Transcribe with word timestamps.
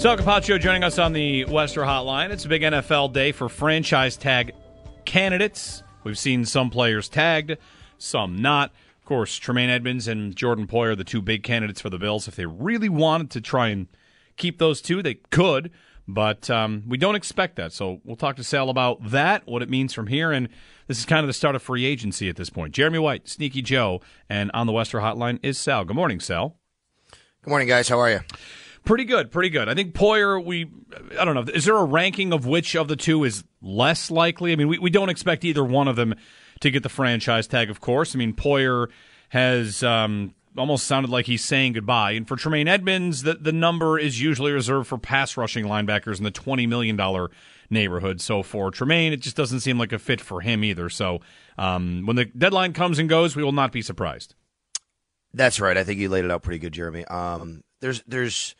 Sal 0.00 0.16
Capaccio 0.16 0.58
joining 0.58 0.82
us 0.82 0.98
on 0.98 1.12
the 1.12 1.44
Wester 1.44 1.82
Hotline. 1.82 2.30
It's 2.30 2.46
a 2.46 2.48
big 2.48 2.62
NFL 2.62 3.12
day 3.12 3.32
for 3.32 3.50
franchise 3.50 4.16
tag 4.16 4.52
candidates. 5.04 5.82
We've 6.04 6.16
seen 6.16 6.46
some 6.46 6.70
players 6.70 7.06
tagged, 7.06 7.58
some 7.98 8.40
not. 8.40 8.72
Of 8.98 9.04
course, 9.04 9.36
Tremaine 9.36 9.68
Edmunds 9.68 10.08
and 10.08 10.34
Jordan 10.34 10.66
Poyer 10.66 10.92
are 10.92 10.96
the 10.96 11.04
two 11.04 11.20
big 11.20 11.42
candidates 11.42 11.82
for 11.82 11.90
the 11.90 11.98
Bills. 11.98 12.26
If 12.28 12.34
they 12.34 12.46
really 12.46 12.88
wanted 12.88 13.28
to 13.32 13.42
try 13.42 13.68
and 13.68 13.88
keep 14.38 14.58
those 14.58 14.80
two, 14.80 15.02
they 15.02 15.16
could, 15.16 15.70
but 16.08 16.48
um, 16.48 16.84
we 16.88 16.96
don't 16.96 17.14
expect 17.14 17.56
that. 17.56 17.74
So 17.74 18.00
we'll 18.02 18.16
talk 18.16 18.36
to 18.36 18.42
Sal 18.42 18.70
about 18.70 19.10
that, 19.10 19.46
what 19.46 19.60
it 19.60 19.68
means 19.68 19.92
from 19.92 20.06
here, 20.06 20.32
and 20.32 20.48
this 20.86 20.98
is 20.98 21.04
kind 21.04 21.20
of 21.20 21.26
the 21.26 21.34
start 21.34 21.54
of 21.54 21.62
free 21.62 21.84
agency 21.84 22.30
at 22.30 22.36
this 22.36 22.48
point. 22.48 22.72
Jeremy 22.72 23.00
White, 23.00 23.28
Sneaky 23.28 23.60
Joe, 23.60 24.00
and 24.30 24.50
on 24.54 24.66
the 24.66 24.72
Wester 24.72 25.00
Hotline 25.00 25.40
is 25.42 25.58
Sal. 25.58 25.84
Good 25.84 25.94
morning, 25.94 26.20
Sal. 26.20 26.56
Good 27.42 27.50
morning, 27.50 27.68
guys. 27.68 27.90
How 27.90 27.98
are 27.98 28.10
you? 28.10 28.20
Pretty 28.84 29.04
good, 29.04 29.30
pretty 29.30 29.50
good. 29.50 29.68
I 29.68 29.74
think 29.74 29.94
Poyer, 29.94 30.42
we, 30.42 30.70
I 31.18 31.24
don't 31.24 31.34
know, 31.34 31.52
is 31.52 31.64
there 31.64 31.76
a 31.76 31.84
ranking 31.84 32.32
of 32.32 32.46
which 32.46 32.74
of 32.74 32.88
the 32.88 32.96
two 32.96 33.24
is 33.24 33.44
less 33.60 34.10
likely? 34.10 34.52
I 34.52 34.56
mean, 34.56 34.68
we, 34.68 34.78
we 34.78 34.90
don't 34.90 35.10
expect 35.10 35.44
either 35.44 35.62
one 35.62 35.86
of 35.86 35.96
them 35.96 36.14
to 36.60 36.70
get 36.70 36.82
the 36.82 36.88
franchise 36.88 37.46
tag, 37.46 37.70
of 37.70 37.80
course. 37.80 38.14
I 38.14 38.18
mean, 38.18 38.32
Poyer 38.32 38.88
has 39.30 39.82
um, 39.82 40.34
almost 40.56 40.86
sounded 40.86 41.10
like 41.10 41.26
he's 41.26 41.44
saying 41.44 41.74
goodbye. 41.74 42.12
And 42.12 42.26
for 42.26 42.36
Tremaine 42.36 42.68
Edmunds, 42.68 43.22
the, 43.22 43.34
the 43.34 43.52
number 43.52 43.98
is 43.98 44.20
usually 44.20 44.52
reserved 44.52 44.88
for 44.88 44.98
pass 44.98 45.36
rushing 45.36 45.66
linebackers 45.66 46.18
in 46.18 46.24
the 46.24 46.32
$20 46.32 46.68
million 46.68 47.28
neighborhood. 47.68 48.20
So 48.20 48.42
for 48.42 48.70
Tremaine, 48.70 49.12
it 49.12 49.20
just 49.20 49.36
doesn't 49.36 49.60
seem 49.60 49.78
like 49.78 49.92
a 49.92 49.98
fit 49.98 50.20
for 50.20 50.40
him 50.40 50.64
either. 50.64 50.88
So 50.88 51.20
um, 51.58 52.04
when 52.06 52.16
the 52.16 52.24
deadline 52.24 52.72
comes 52.72 52.98
and 52.98 53.08
goes, 53.08 53.36
we 53.36 53.44
will 53.44 53.52
not 53.52 53.72
be 53.72 53.82
surprised. 53.82 54.34
That's 55.32 55.60
right. 55.60 55.76
I 55.76 55.84
think 55.84 56.00
you 56.00 56.08
laid 56.08 56.24
it 56.24 56.30
out 56.30 56.42
pretty 56.42 56.58
good, 56.58 56.72
Jeremy. 56.72 57.04
Um, 57.04 57.62
there's, 57.80 58.02
there's, 58.06 58.56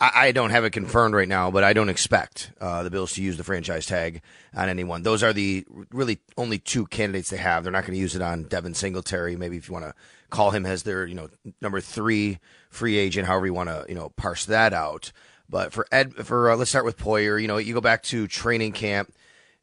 I, 0.00 0.30
don't 0.32 0.50
have 0.50 0.64
it 0.64 0.70
confirmed 0.70 1.14
right 1.14 1.26
now, 1.26 1.50
but 1.50 1.64
I 1.64 1.72
don't 1.72 1.88
expect 1.88 2.52
uh, 2.60 2.84
the 2.84 2.90
Bills 2.90 3.14
to 3.14 3.22
use 3.22 3.36
the 3.36 3.42
franchise 3.42 3.84
tag 3.84 4.22
on 4.54 4.68
anyone. 4.68 5.02
Those 5.02 5.24
are 5.24 5.32
the 5.32 5.66
really 5.90 6.20
only 6.36 6.58
two 6.58 6.86
candidates 6.86 7.30
they 7.30 7.36
have. 7.36 7.64
They're 7.64 7.72
not 7.72 7.82
going 7.82 7.94
to 7.94 8.00
use 8.00 8.14
it 8.14 8.22
on 8.22 8.44
Devin 8.44 8.74
Singletary. 8.74 9.34
Maybe 9.34 9.56
if 9.56 9.68
you 9.68 9.72
want 9.72 9.86
to 9.86 9.94
call 10.30 10.52
him 10.52 10.66
as 10.66 10.84
their, 10.84 11.04
you 11.04 11.16
know, 11.16 11.28
number 11.60 11.80
three 11.80 12.38
free 12.70 12.96
agent, 12.96 13.26
however 13.26 13.46
you 13.46 13.54
want 13.54 13.70
to, 13.70 13.86
you 13.88 13.94
know, 13.96 14.10
parse 14.10 14.44
that 14.44 14.72
out. 14.72 15.10
But 15.50 15.72
for 15.72 15.86
Ed, 15.90 16.14
for 16.14 16.50
uh, 16.50 16.56
let's 16.56 16.70
start 16.70 16.84
with 16.84 16.96
Poyer. 16.96 17.40
You 17.40 17.48
know, 17.48 17.56
you 17.56 17.74
go 17.74 17.80
back 17.80 18.04
to 18.04 18.28
training 18.28 18.72
camp 18.72 19.12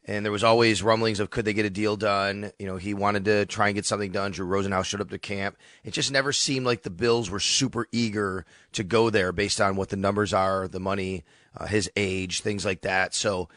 and 0.08 0.24
there 0.24 0.32
was 0.32 0.44
always 0.44 0.84
rumblings 0.84 1.20
of 1.20 1.32
could 1.32 1.46
they 1.46 1.54
get 1.54 1.66
a 1.66 1.70
deal 1.70 1.98
done. 1.98 2.52
You 2.60 2.68
know, 2.68 2.78
he 2.78 2.94
wanted 2.94 3.26
to 3.26 3.46
try 3.48 3.68
and 3.68 3.76
get 3.76 3.86
something 3.86 4.12
done. 4.12 4.32
Drew 4.32 4.46
Rosenhaus 4.48 4.86
showed 4.86 5.02
up 5.02 5.10
to 5.10 5.18
camp. 5.18 5.58
It 5.84 5.92
just 5.92 6.12
never 6.12 6.32
seemed 6.32 6.66
like 6.66 6.84
the 6.84 6.92
Bills 6.92 7.30
were 7.30 7.40
super 7.40 7.88
eager 7.92 8.46
to 8.74 8.84
go 8.84 9.10
there 9.10 9.32
based 9.32 9.60
on 9.60 9.76
what 9.76 9.90
the 9.90 9.96
numbers 9.96 10.32
are, 10.32 10.68
the 10.68 10.80
money, 10.80 11.24
uh, 11.58 11.66
his 11.66 11.90
age, 11.96 12.42
things 12.42 12.66
like 12.66 12.82
that. 12.82 13.16
So, 13.16 13.50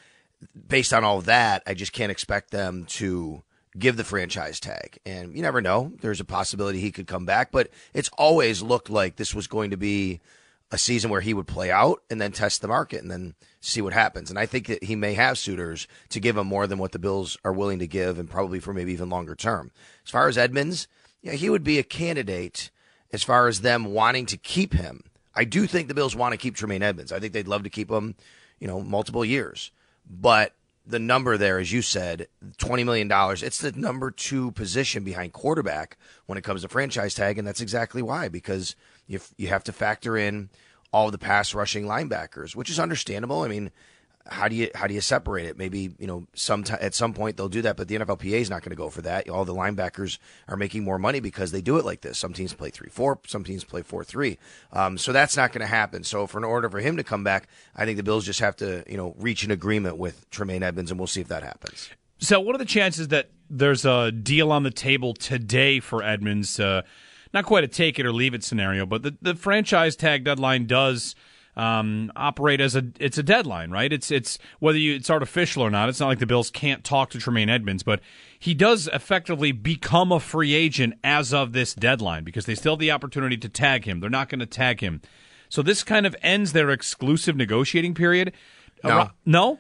based 0.69 0.93
on 0.93 1.05
all 1.05 1.19
of 1.19 1.27
that, 1.27 1.63
I 1.67 1.75
just 1.75 1.93
can't 1.93 2.13
expect 2.13 2.51
them 2.51 2.87
to 2.87 3.43
give 3.79 3.97
the 3.97 4.05
franchise 4.05 4.59
tag. 4.59 4.99
And 5.05 5.35
you 5.35 5.43
never 5.43 5.61
know. 5.61 5.93
There's 6.01 6.21
a 6.21 6.25
possibility 6.25 6.81
he 6.81 6.93
could 6.93 7.07
come 7.07 7.27
back, 7.27 7.53
but 7.53 7.69
it's 7.93 8.11
always 8.17 8.63
looked 8.63 8.89
like 8.89 9.17
this 9.17 9.35
was 9.35 9.47
going 9.47 9.71
to 9.71 9.77
be 9.77 10.21
a 10.71 10.79
season 10.79 11.11
where 11.11 11.23
he 11.23 11.33
would 11.33 11.47
play 11.47 11.71
out 11.71 12.03
and 12.11 12.21
then 12.21 12.33
test 12.33 12.61
the 12.61 12.69
market 12.69 13.01
and 13.01 13.11
then 13.11 13.35
see 13.61 13.81
what 13.81 13.93
happens. 13.93 14.31
And 14.31 14.39
I 14.39 14.47
think 14.47 14.67
that 14.67 14.85
he 14.85 14.97
may 14.97 15.15
have 15.15 15.39
suitors 15.39 15.89
to 16.11 16.21
give 16.21 16.37
him 16.37 16.47
more 16.47 16.67
than 16.67 16.79
what 16.79 16.93
the 16.93 16.99
Bills 16.99 17.39
are 17.45 17.53
willing 17.53 17.79
to 17.79 17.87
give 17.87 18.19
and 18.19 18.29
probably 18.29 18.61
for 18.61 18.75
maybe 18.75 18.93
even 18.93 19.09
longer 19.09 19.35
term. 19.35 19.71
As 20.05 20.11
far 20.11 20.29
as 20.29 20.37
Edmunds, 20.37 20.87
yeah, 21.23 21.33
he 21.33 21.49
would 21.49 21.65
be 21.65 21.79
a 21.79 21.83
candidate 21.83 22.71
as 23.13 23.23
far 23.23 23.49
as 23.49 23.63
them 23.63 23.87
wanting 23.87 24.27
to 24.27 24.37
keep 24.37 24.75
him. 24.75 25.05
I 25.35 25.45
do 25.45 25.67
think 25.67 25.89
the 25.89 25.95
Bills 25.95 26.15
want 26.15 26.33
to 26.33 26.39
keep 26.39 26.55
Tremaine 26.55 26.83
Edmunds. 26.83 27.13
I 27.13 27.19
think 27.19 27.33
they'd 27.33 27.49
love 27.49 27.63
to 27.63 27.71
keep 27.71 27.91
him, 27.91 28.15
you 28.59 28.69
know, 28.69 28.81
multiple 28.81 29.25
years. 29.25 29.71
But 30.09 30.53
the 30.87 30.99
number 30.99 31.39
there, 31.39 31.59
as 31.59 31.73
you 31.73 31.81
said, 31.81 32.29
$20 32.59 32.85
million, 32.85 33.11
it's 33.11 33.59
the 33.59 33.73
number 33.73 34.11
two 34.11 34.51
position 34.53 35.05
behind 35.05 35.33
quarterback 35.33 35.97
when 36.27 36.37
it 36.37 36.45
comes 36.45 36.63
to 36.63 36.69
franchise 36.69 37.15
tag. 37.15 37.39
And 37.39 37.47
that's 37.49 37.63
exactly 37.63 38.03
why, 38.03 38.29
because– 38.29 38.77
you 39.09 39.21
you 39.37 39.49
have 39.49 39.65
to 39.65 39.73
factor 39.73 40.17
in 40.17 40.51
all 40.93 41.11
the 41.11 41.19
pass 41.19 41.55
rushing 41.55 41.85
linebackers, 41.85 42.55
which 42.55 42.71
is 42.71 42.79
understandable. 42.79 43.43
I 43.43 43.49
mean, 43.49 43.71
how 44.27 44.47
do 44.47 44.55
you 44.55 44.71
how 44.75 44.87
do 44.87 44.95
you 44.95 45.01
separate 45.01 45.47
it? 45.47 45.57
Maybe 45.57 45.95
you 45.99 46.07
know 46.07 46.27
some 46.35 46.63
t- 46.63 46.75
at 46.75 46.95
some 46.95 47.15
point 47.15 47.37
they'll 47.37 47.49
do 47.49 47.63
that, 47.63 47.77
but 47.77 47.89
the 47.89 47.99
NFLPA 47.99 48.41
is 48.41 48.51
not 48.51 48.63
going 48.63 48.71
to 48.71 48.77
go 48.77 48.91
for 48.91 49.03
that. 49.03 49.29
All 49.29 49.45
the 49.45 49.55
linebackers 49.55 50.19
are 50.47 50.57
making 50.57 50.85
more 50.85 50.99
money 50.99 51.21
because 51.21 51.51
they 51.51 51.63
do 51.63 51.79
it 51.79 51.85
like 51.85 52.03
this. 52.03 52.19
Some 52.19 52.35
teams 52.35 52.53
play 52.53 52.71
three 52.71 52.91
four, 52.91 53.19
some 53.27 53.43
teams 53.43 53.65
play 53.65 53.83
four 53.83 54.05
three. 54.05 54.39
Um, 54.73 54.99
so 54.99 55.13
that's 55.13 55.37
not 55.37 55.53
going 55.53 55.63
to 55.63 55.67
happen. 55.67 56.05
So 56.05 56.27
for 56.27 56.39
an 56.39 56.45
order 56.45 56.69
for 56.69 56.81
him 56.81 56.99
to 56.99 57.05
come 57.05 57.25
back, 57.25 57.49
I 57.75 57.85
think 57.85 57.97
the 57.97 58.03
Bills 58.03 58.27
just 58.27 58.41
have 58.41 58.57
to 58.57 58.85
you 58.87 58.97
know 58.97 59.15
reach 59.19 59.45
an 59.45 59.51
agreement 59.51 59.97
with 59.97 60.29
Tremaine 60.31 60.63
Edmunds, 60.63 60.91
and 60.91 61.01
we'll 61.01 61.07
see 61.07 61.23
if 61.23 61.29
that 61.29 61.43
happens. 61.43 61.89
So, 62.19 62.41
what 62.41 62.55
are 62.55 62.59
the 62.59 62.65
chances 62.65 63.09
that 63.09 63.31
there's 63.49 63.85
a 63.85 64.13
deal 64.13 64.53
on 64.53 64.63
the 64.63 64.71
table 64.71 65.15
today 65.15 65.81
for 65.81 66.03
Edmunds? 66.03 66.61
Uh, 66.61 66.83
not 67.33 67.45
quite 67.45 67.65
a 67.65 67.69
take 67.69 67.99
it 67.99 68.07
or 68.07 68.13
leave 68.13 68.35
it 68.35 68.45
scenario, 68.45 68.87
but 68.87 69.03
the, 69.03 69.17
the 69.21 69.35
franchise 69.35 69.97
tag 69.97 70.25
deadline 70.25 70.67
does 70.67 71.15
um, 71.59 72.13
operate 72.15 72.61
as 72.61 72.77
a 72.77 72.85
it's 73.01 73.19
a 73.19 73.23
deadline, 73.23 73.71
right? 73.71 73.93
It's 73.93 74.11
it's 74.11 74.39
whether 74.61 74.79
you 74.79 74.95
it's 74.95 75.11
artificial 75.11 75.63
or 75.63 75.71
not. 75.71 75.89
It's 75.89 75.99
not 75.99 76.07
like 76.07 76.21
the 76.21 76.27
Bills 76.27 76.51
can't 76.51 76.85
talk 76.85 77.11
to 77.11 77.19
Tremaine 77.19 77.49
Edmunds, 77.49 77.83
but 77.83 78.01
he 78.39 78.55
does 78.55 78.89
effectively 78.93 79.51
become 79.51 80.13
a 80.13 80.21
free 80.21 80.55
agent 80.55 80.95
as 81.03 81.35
of 81.35 81.53
this 81.53 81.75
deadline 81.75 82.23
because 82.23 82.47
they 82.47 82.55
still 82.55 82.75
have 82.75 82.79
the 82.79 82.93
opportunity 82.93 83.37
to 83.37 83.49
tag 83.49 83.87
him. 83.87 83.99
They're 83.99 84.09
not 84.09 84.29
going 84.29 84.39
to 84.39 84.47
tag 84.47 84.81
him, 84.81 85.03
so 85.49 85.61
this 85.61 85.83
kind 85.83 86.07
of 86.07 86.15
ends 86.23 86.53
their 86.53 86.71
exclusive 86.71 87.35
negotiating 87.37 87.95
period. 87.95 88.33
No. 88.85 89.11
no. 89.27 89.59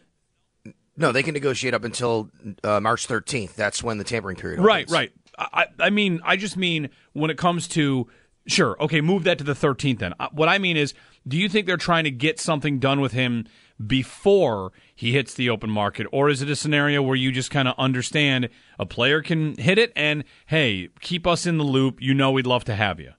No, 0.96 1.12
they 1.12 1.22
can 1.22 1.32
negotiate 1.32 1.74
up 1.74 1.84
until 1.84 2.28
uh, 2.64 2.80
March 2.80 3.06
13th. 3.06 3.54
That's 3.54 3.84
when 3.84 3.98
the 3.98 4.04
tampering 4.04 4.36
period. 4.36 4.60
Right, 4.60 4.88
right. 4.90 5.12
I, 5.38 5.66
I 5.78 5.90
mean, 5.90 6.20
I 6.24 6.36
just 6.36 6.56
mean 6.56 6.90
when 7.12 7.30
it 7.30 7.38
comes 7.38 7.68
to 7.68 8.08
sure, 8.46 8.76
okay, 8.80 9.00
move 9.00 9.24
that 9.24 9.38
to 9.38 9.44
the 9.44 9.52
13th. 9.52 9.98
Then 9.98 10.14
uh, 10.18 10.28
what 10.32 10.48
I 10.48 10.58
mean 10.58 10.76
is, 10.76 10.94
do 11.26 11.36
you 11.36 11.48
think 11.48 11.66
they're 11.66 11.76
trying 11.76 12.04
to 12.04 12.10
get 12.10 12.40
something 12.40 12.78
done 12.78 13.00
with 13.00 13.12
him 13.12 13.46
before 13.84 14.72
he 14.94 15.12
hits 15.12 15.34
the 15.34 15.50
open 15.50 15.70
market, 15.70 16.06
or 16.10 16.28
is 16.28 16.42
it 16.42 16.50
a 16.50 16.56
scenario 16.56 17.02
where 17.02 17.14
you 17.14 17.30
just 17.30 17.50
kind 17.50 17.68
of 17.68 17.74
understand 17.78 18.48
a 18.78 18.86
player 18.86 19.22
can 19.22 19.56
hit 19.56 19.78
it 19.78 19.92
and 19.94 20.24
hey, 20.46 20.88
keep 21.00 21.26
us 21.26 21.46
in 21.46 21.58
the 21.58 21.64
loop? 21.64 22.00
You 22.00 22.14
know, 22.14 22.32
we'd 22.32 22.46
love 22.46 22.64
to 22.64 22.74
have 22.74 22.98
you. 22.98 23.12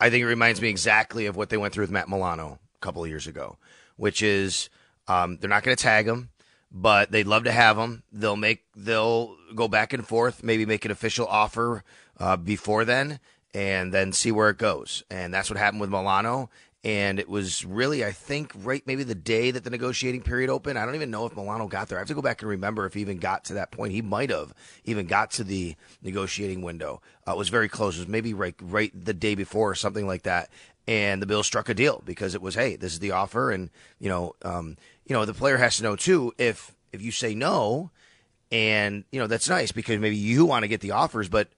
I 0.00 0.10
think 0.10 0.22
it 0.22 0.26
reminds 0.26 0.60
me 0.60 0.68
exactly 0.70 1.26
of 1.26 1.36
what 1.36 1.50
they 1.50 1.58
went 1.58 1.74
through 1.74 1.84
with 1.84 1.90
Matt 1.90 2.08
Milano 2.08 2.58
a 2.74 2.78
couple 2.80 3.04
of 3.04 3.10
years 3.10 3.26
ago, 3.26 3.58
which 3.96 4.22
is 4.22 4.70
um, 5.06 5.36
they're 5.36 5.50
not 5.50 5.62
going 5.62 5.76
to 5.76 5.82
tag 5.82 6.08
him 6.08 6.30
but 6.70 7.10
they'd 7.10 7.26
love 7.26 7.44
to 7.44 7.52
have 7.52 7.76
him. 7.76 8.02
They'll 8.12 8.36
make 8.36 8.64
they'll 8.76 9.36
go 9.54 9.68
back 9.68 9.92
and 9.92 10.06
forth, 10.06 10.42
maybe 10.42 10.66
make 10.66 10.84
an 10.84 10.90
official 10.90 11.26
offer 11.26 11.84
uh, 12.18 12.36
before 12.36 12.84
then, 12.84 13.20
and 13.54 13.92
then 13.92 14.12
see 14.12 14.32
where 14.32 14.50
it 14.50 14.58
goes. 14.58 15.02
And 15.10 15.32
that's 15.32 15.50
what 15.50 15.58
happened 15.58 15.80
with 15.80 15.90
Milano. 15.90 16.50
And 16.82 17.18
it 17.18 17.28
was 17.28 17.62
really, 17.62 18.06
I 18.06 18.12
think, 18.12 18.52
right 18.56 18.82
maybe 18.86 19.02
the 19.02 19.14
day 19.14 19.50
that 19.50 19.64
the 19.64 19.70
negotiating 19.70 20.22
period 20.22 20.48
opened. 20.48 20.78
I 20.78 20.86
don't 20.86 20.94
even 20.94 21.10
know 21.10 21.26
if 21.26 21.36
Milano 21.36 21.68
got 21.68 21.88
there. 21.88 21.98
I 21.98 22.00
have 22.00 22.08
to 22.08 22.14
go 22.14 22.22
back 22.22 22.40
and 22.40 22.48
remember 22.48 22.86
if 22.86 22.94
he 22.94 23.02
even 23.02 23.18
got 23.18 23.44
to 23.46 23.54
that 23.54 23.70
point. 23.70 23.92
He 23.92 24.00
might 24.00 24.30
have 24.30 24.54
even 24.86 25.06
got 25.06 25.30
to 25.32 25.44
the 25.44 25.76
negotiating 26.02 26.62
window. 26.62 27.02
Uh, 27.28 27.32
it 27.32 27.38
was 27.38 27.50
very 27.50 27.68
close. 27.68 27.96
It 27.96 28.00
was 28.00 28.08
maybe 28.08 28.32
right 28.32 28.54
right 28.62 28.92
the 28.94 29.12
day 29.12 29.34
before 29.34 29.70
or 29.70 29.74
something 29.74 30.06
like 30.06 30.22
that. 30.22 30.48
And 30.86 31.20
the 31.20 31.26
Bills 31.26 31.46
struck 31.46 31.68
a 31.68 31.74
deal 31.74 32.02
because 32.06 32.34
it 32.34 32.40
was, 32.40 32.54
hey, 32.54 32.76
this 32.76 32.94
is 32.94 32.98
the 32.98 33.10
offer, 33.10 33.50
and 33.50 33.68
you 33.98 34.08
know, 34.08 34.34
um, 34.42 34.78
you 35.04 35.14
know, 35.14 35.26
the 35.26 35.34
player 35.34 35.58
has 35.58 35.76
to 35.76 35.82
know 35.82 35.96
too 35.96 36.32
if 36.38 36.74
if 36.92 37.02
you 37.02 37.12
say 37.12 37.34
no, 37.34 37.90
and 38.50 39.04
you 39.12 39.20
know 39.20 39.26
that's 39.26 39.48
nice 39.48 39.72
because 39.72 39.98
maybe 39.98 40.16
you 40.16 40.44
want 40.44 40.62
to 40.62 40.68
get 40.68 40.80
the 40.80 40.92
offers, 40.92 41.28
but 41.28 41.48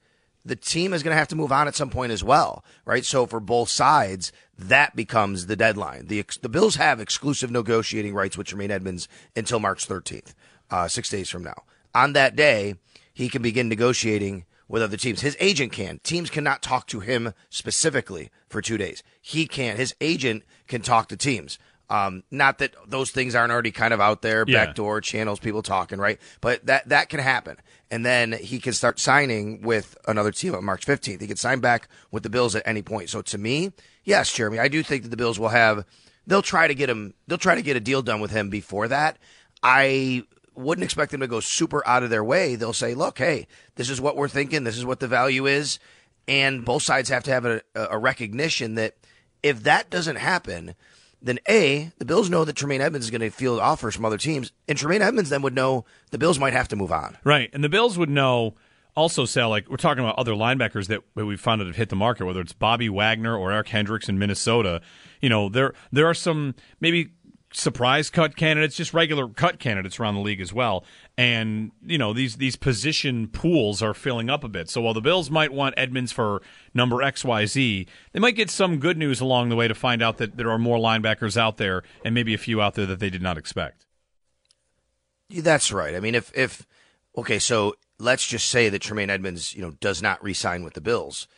the 0.45 0.57
team 0.57 0.93
is 0.93 1.03
going 1.03 1.15
to 1.15 1.19
have 1.19 1.29
to 1.29 1.37
move 1.37 1.53
on 1.53 1.69
at 1.69 1.75
some 1.75 1.91
point 1.91 2.13
as 2.13 2.25
well, 2.25 2.65
right? 2.85 3.05
So 3.05 3.27
for 3.27 3.41
both 3.41 3.69
sides, 3.69 4.33
that 4.59 4.97
becomes 4.97 5.47
the 5.47 5.57
deadline. 5.57 6.07
The 6.07 6.25
the 6.41 6.49
Bills 6.49 6.77
have 6.77 7.01
exclusive 7.01 7.51
negotiating 7.51 8.15
rights 8.15 8.37
with 8.37 8.49
Tremaine 8.49 8.71
Edmunds 8.71 9.09
until 9.37 9.61
March 9.61 9.87
13th, 9.87 10.35
uh, 10.71 10.89
six 10.89 11.09
days 11.09 11.31
from 11.31 11.45
now. 11.45 11.63
On 11.95 12.13
that 12.15 12.37
day, 12.37 12.77
he 13.13 13.29
can 13.29 13.43
begin 13.43 13.69
negotiating 13.69 14.45
with 14.69 14.83
other 14.83 14.97
teams. 14.97 15.21
His 15.21 15.37
agent 15.39 15.73
can. 15.73 16.01
Teams 16.03 16.31
cannot 16.31 16.63
talk 16.63 16.87
to 16.89 17.01
him 17.01 17.35
specifically 17.51 18.31
for 18.49 18.63
two 18.63 18.79
days. 18.79 19.03
He 19.21 19.47
can. 19.47 19.77
His 19.77 19.95
agent 20.01 20.45
can 20.67 20.81
talk 20.81 21.09
to 21.09 21.17
teams. 21.17 21.59
Um, 21.93 22.23
not 22.31 22.57
that 22.59 22.75
those 22.89 23.11
things 23.11 23.35
aren't 23.35 23.53
already 23.53 23.71
kind 23.71 23.93
of 23.93 24.01
out 24.01 24.23
there, 24.23 24.45
Yeah. 24.47 24.65
backdoor 24.65 25.03
channels, 25.03 25.39
people 25.41 25.63
talking, 25.63 25.99
right? 25.99 26.19
But 26.41 26.65
that 26.65 26.89
that 26.89 27.11
can 27.11 27.21
happen, 27.21 27.59
and 27.91 28.07
then 28.07 28.33
he 28.33 28.61
can 28.61 28.73
start 28.73 28.99
signing 28.99 29.61
with 29.61 29.97
another 30.09 30.33
team 30.33 30.55
on 30.55 30.65
March 30.65 30.87
fifteenth. 30.87 31.21
He 31.21 31.27
can 31.27 31.37
sign 31.37 31.61
back 31.61 31.89
with 32.11 32.23
the 32.23 32.31
Bills 32.31 32.57
at 32.57 32.63
any 32.65 32.81
point. 32.81 33.11
So 33.11 33.21
to 33.21 33.37
me, 33.37 33.73
yes, 34.05 34.33
Jeremy, 34.33 34.59
I 34.59 34.69
do 34.69 34.83
think 34.83 35.03
that 35.03 35.11
the 35.11 35.19
Bills 35.19 35.39
will 35.39 35.51
have. 35.51 35.85
They'll 36.27 36.41
try 36.41 36.67
to 36.67 36.75
get 36.75 36.89
him. 36.89 37.13
They'll 37.27 37.37
try 37.37 37.57
to 37.57 37.63
get 37.63 37.77
a 37.77 37.81
deal 37.81 38.01
done 38.01 38.21
with 38.23 38.31
him 38.31 38.49
before 38.49 38.89
that. 38.89 39.19
I 39.63 40.23
wouldn't 40.55 40.85
expect 40.85 41.11
them 41.11 41.21
to 41.21 41.27
go 41.27 41.41
super 41.41 41.87
out 41.87 42.03
of 42.03 42.09
their 42.11 42.25
way. 42.25 42.55
They'll 42.55 42.73
say, 42.73 42.95
"Look, 42.95 43.19
hey, 43.19 43.47
this 43.77 43.91
is 43.91 44.01
what 44.01 44.17
we're 44.17 44.29
thinking. 44.29 44.65
This 44.65 44.79
is 44.79 44.85
what 44.87 45.01
the 45.01 45.09
value 45.09 45.47
is," 45.47 45.79
and 46.27 46.65
both 46.65 46.85
sides 46.85 47.11
have 47.11 47.25
to 47.25 47.31
have 47.31 47.45
a, 47.45 47.61
a 47.75 47.99
recognition 47.99 48.77
that 48.77 48.95
if 49.43 49.63
that 49.65 49.91
doesn't 49.91 50.17
happen, 50.17 50.75
then 51.23 51.39
A, 51.49 51.93
the 51.99 52.05
Bills 52.05 52.29
know 52.29 52.45
that 52.45 52.57
Tremaine 52.57 52.81
Edmunds 52.81 53.07
is 53.07 53.11
going 53.11 53.21
to 53.21 53.31
field 53.31 53.61
offers 53.61 53.95
from 53.95 54.05
other 54.05 54.19
teams, 54.19 54.53
and 54.69 54.77
Tremaine 54.77 55.03
Edmunds 55.03 55.31
then 55.31 55.43
would 55.43 55.55
know 55.55 55.85
the 56.11 56.19
Bills 56.19 56.39
might 56.39 56.53
have 56.53 56.69
to 56.69 56.77
move 56.77 56.93
on. 56.93 57.17
Right. 57.25 57.51
And 57.53 57.63
the 57.63 57.69
Bills 57.69 57.97
would 57.97 58.11
know 58.11 58.55
also, 58.95 59.25
Sal, 59.25 59.49
like 59.49 59.71
we're 59.71 59.77
talking 59.77 60.05
about 60.05 60.19
other 60.19 60.33
linebackers 60.33 60.89
that 60.89 61.01
we've 61.15 61.41
found 61.41 61.61
that 61.61 61.67
have 61.67 61.77
hit 61.77 61.89
the 61.89 61.97
market, 61.97 62.27
whether 62.27 62.41
it's 62.41 62.53
Bobby 62.53 62.89
Wagner 62.89 63.35
or 63.35 63.51
Eric 63.51 63.69
Kendricks 63.69 64.09
in 64.09 64.19
Minnesota. 64.19 64.83
You 65.21 65.31
know, 65.31 65.49
there 65.49 65.73
there 65.91 66.07
are 66.07 66.15
some 66.15 66.55
maybe 66.81 67.13
surprise 67.53 68.11
cut 68.11 68.37
candidates, 68.37 68.77
just 68.77 68.95
regular 68.95 69.29
cut 69.29 69.59
candidates 69.59 70.01
around 70.01 70.15
the 70.15 70.21
league 70.21 70.41
as 70.41 70.53
well. 70.53 70.85
And, 71.17 71.73
you 71.85 71.99
know, 71.99 72.13
these 72.13 72.37
these 72.37 72.57
position 72.57 73.29
pools 73.29 73.83
are 73.83 73.95
filling 73.95 74.31
up 74.31 74.43
a 74.45 74.49
bit. 74.49 74.69
So 74.71 74.81
while 74.81 74.95
the 74.95 75.01
Bills 75.01 75.31
might 75.31 75.53
want 75.53 75.75
Edmunds 75.77 76.13
for 76.13 76.43
number 76.75 76.97
XYZ, 76.97 77.87
they 78.13 78.21
might 78.21 78.37
get 78.37 78.51
some 78.51 78.79
good 78.79 78.97
news 78.97 79.21
along 79.21 79.49
the 79.49 79.57
way 79.57 79.69
to 79.69 79.75
find 79.75 80.03
out 80.03 80.19
that 80.19 80.37
there 80.37 80.51
are 80.51 80.59
more 80.59 80.79
linebackers 80.79 81.37
out 81.37 81.59
there 81.59 81.83
and 82.05 82.15
maybe 82.15 82.35
a 82.35 82.39
few 82.39 82.61
out 82.61 82.75
there 82.75 82.87
that 82.87 82.99
they 82.99 83.11
did 83.11 83.23
not 83.23 83.39
expect. 83.39 83.87
That's 85.29 85.73
right. 85.73 85.95
I 85.95 86.01
mean, 86.01 86.15
if 86.15 86.33
if 86.35 86.67
okay, 87.17 87.39
so 87.39 87.75
let's 87.99 88.27
just 88.27 88.49
say 88.49 88.69
that 88.69 88.83
Tremaine 88.83 89.11
Edmunds, 89.11 89.55
you 89.55 89.63
know, 89.63 89.73
does 89.81 90.03
not 90.03 90.23
re-sign 90.23 90.65
with 90.65 90.75
the 90.75 90.81
Bills, 90.81 91.29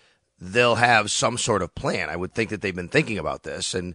they'll 0.41 0.77
have 0.77 1.11
some 1.11 1.37
sort 1.37 1.63
of 1.63 1.75
plan. 1.75 2.09
I 2.09 2.17
would 2.17 2.35
think 2.35 2.51
that 2.51 2.61
they've 2.61 2.75
been 2.75 2.89
thinking 2.89 3.19
about 3.19 3.43
this, 3.43 3.75
and 3.75 3.95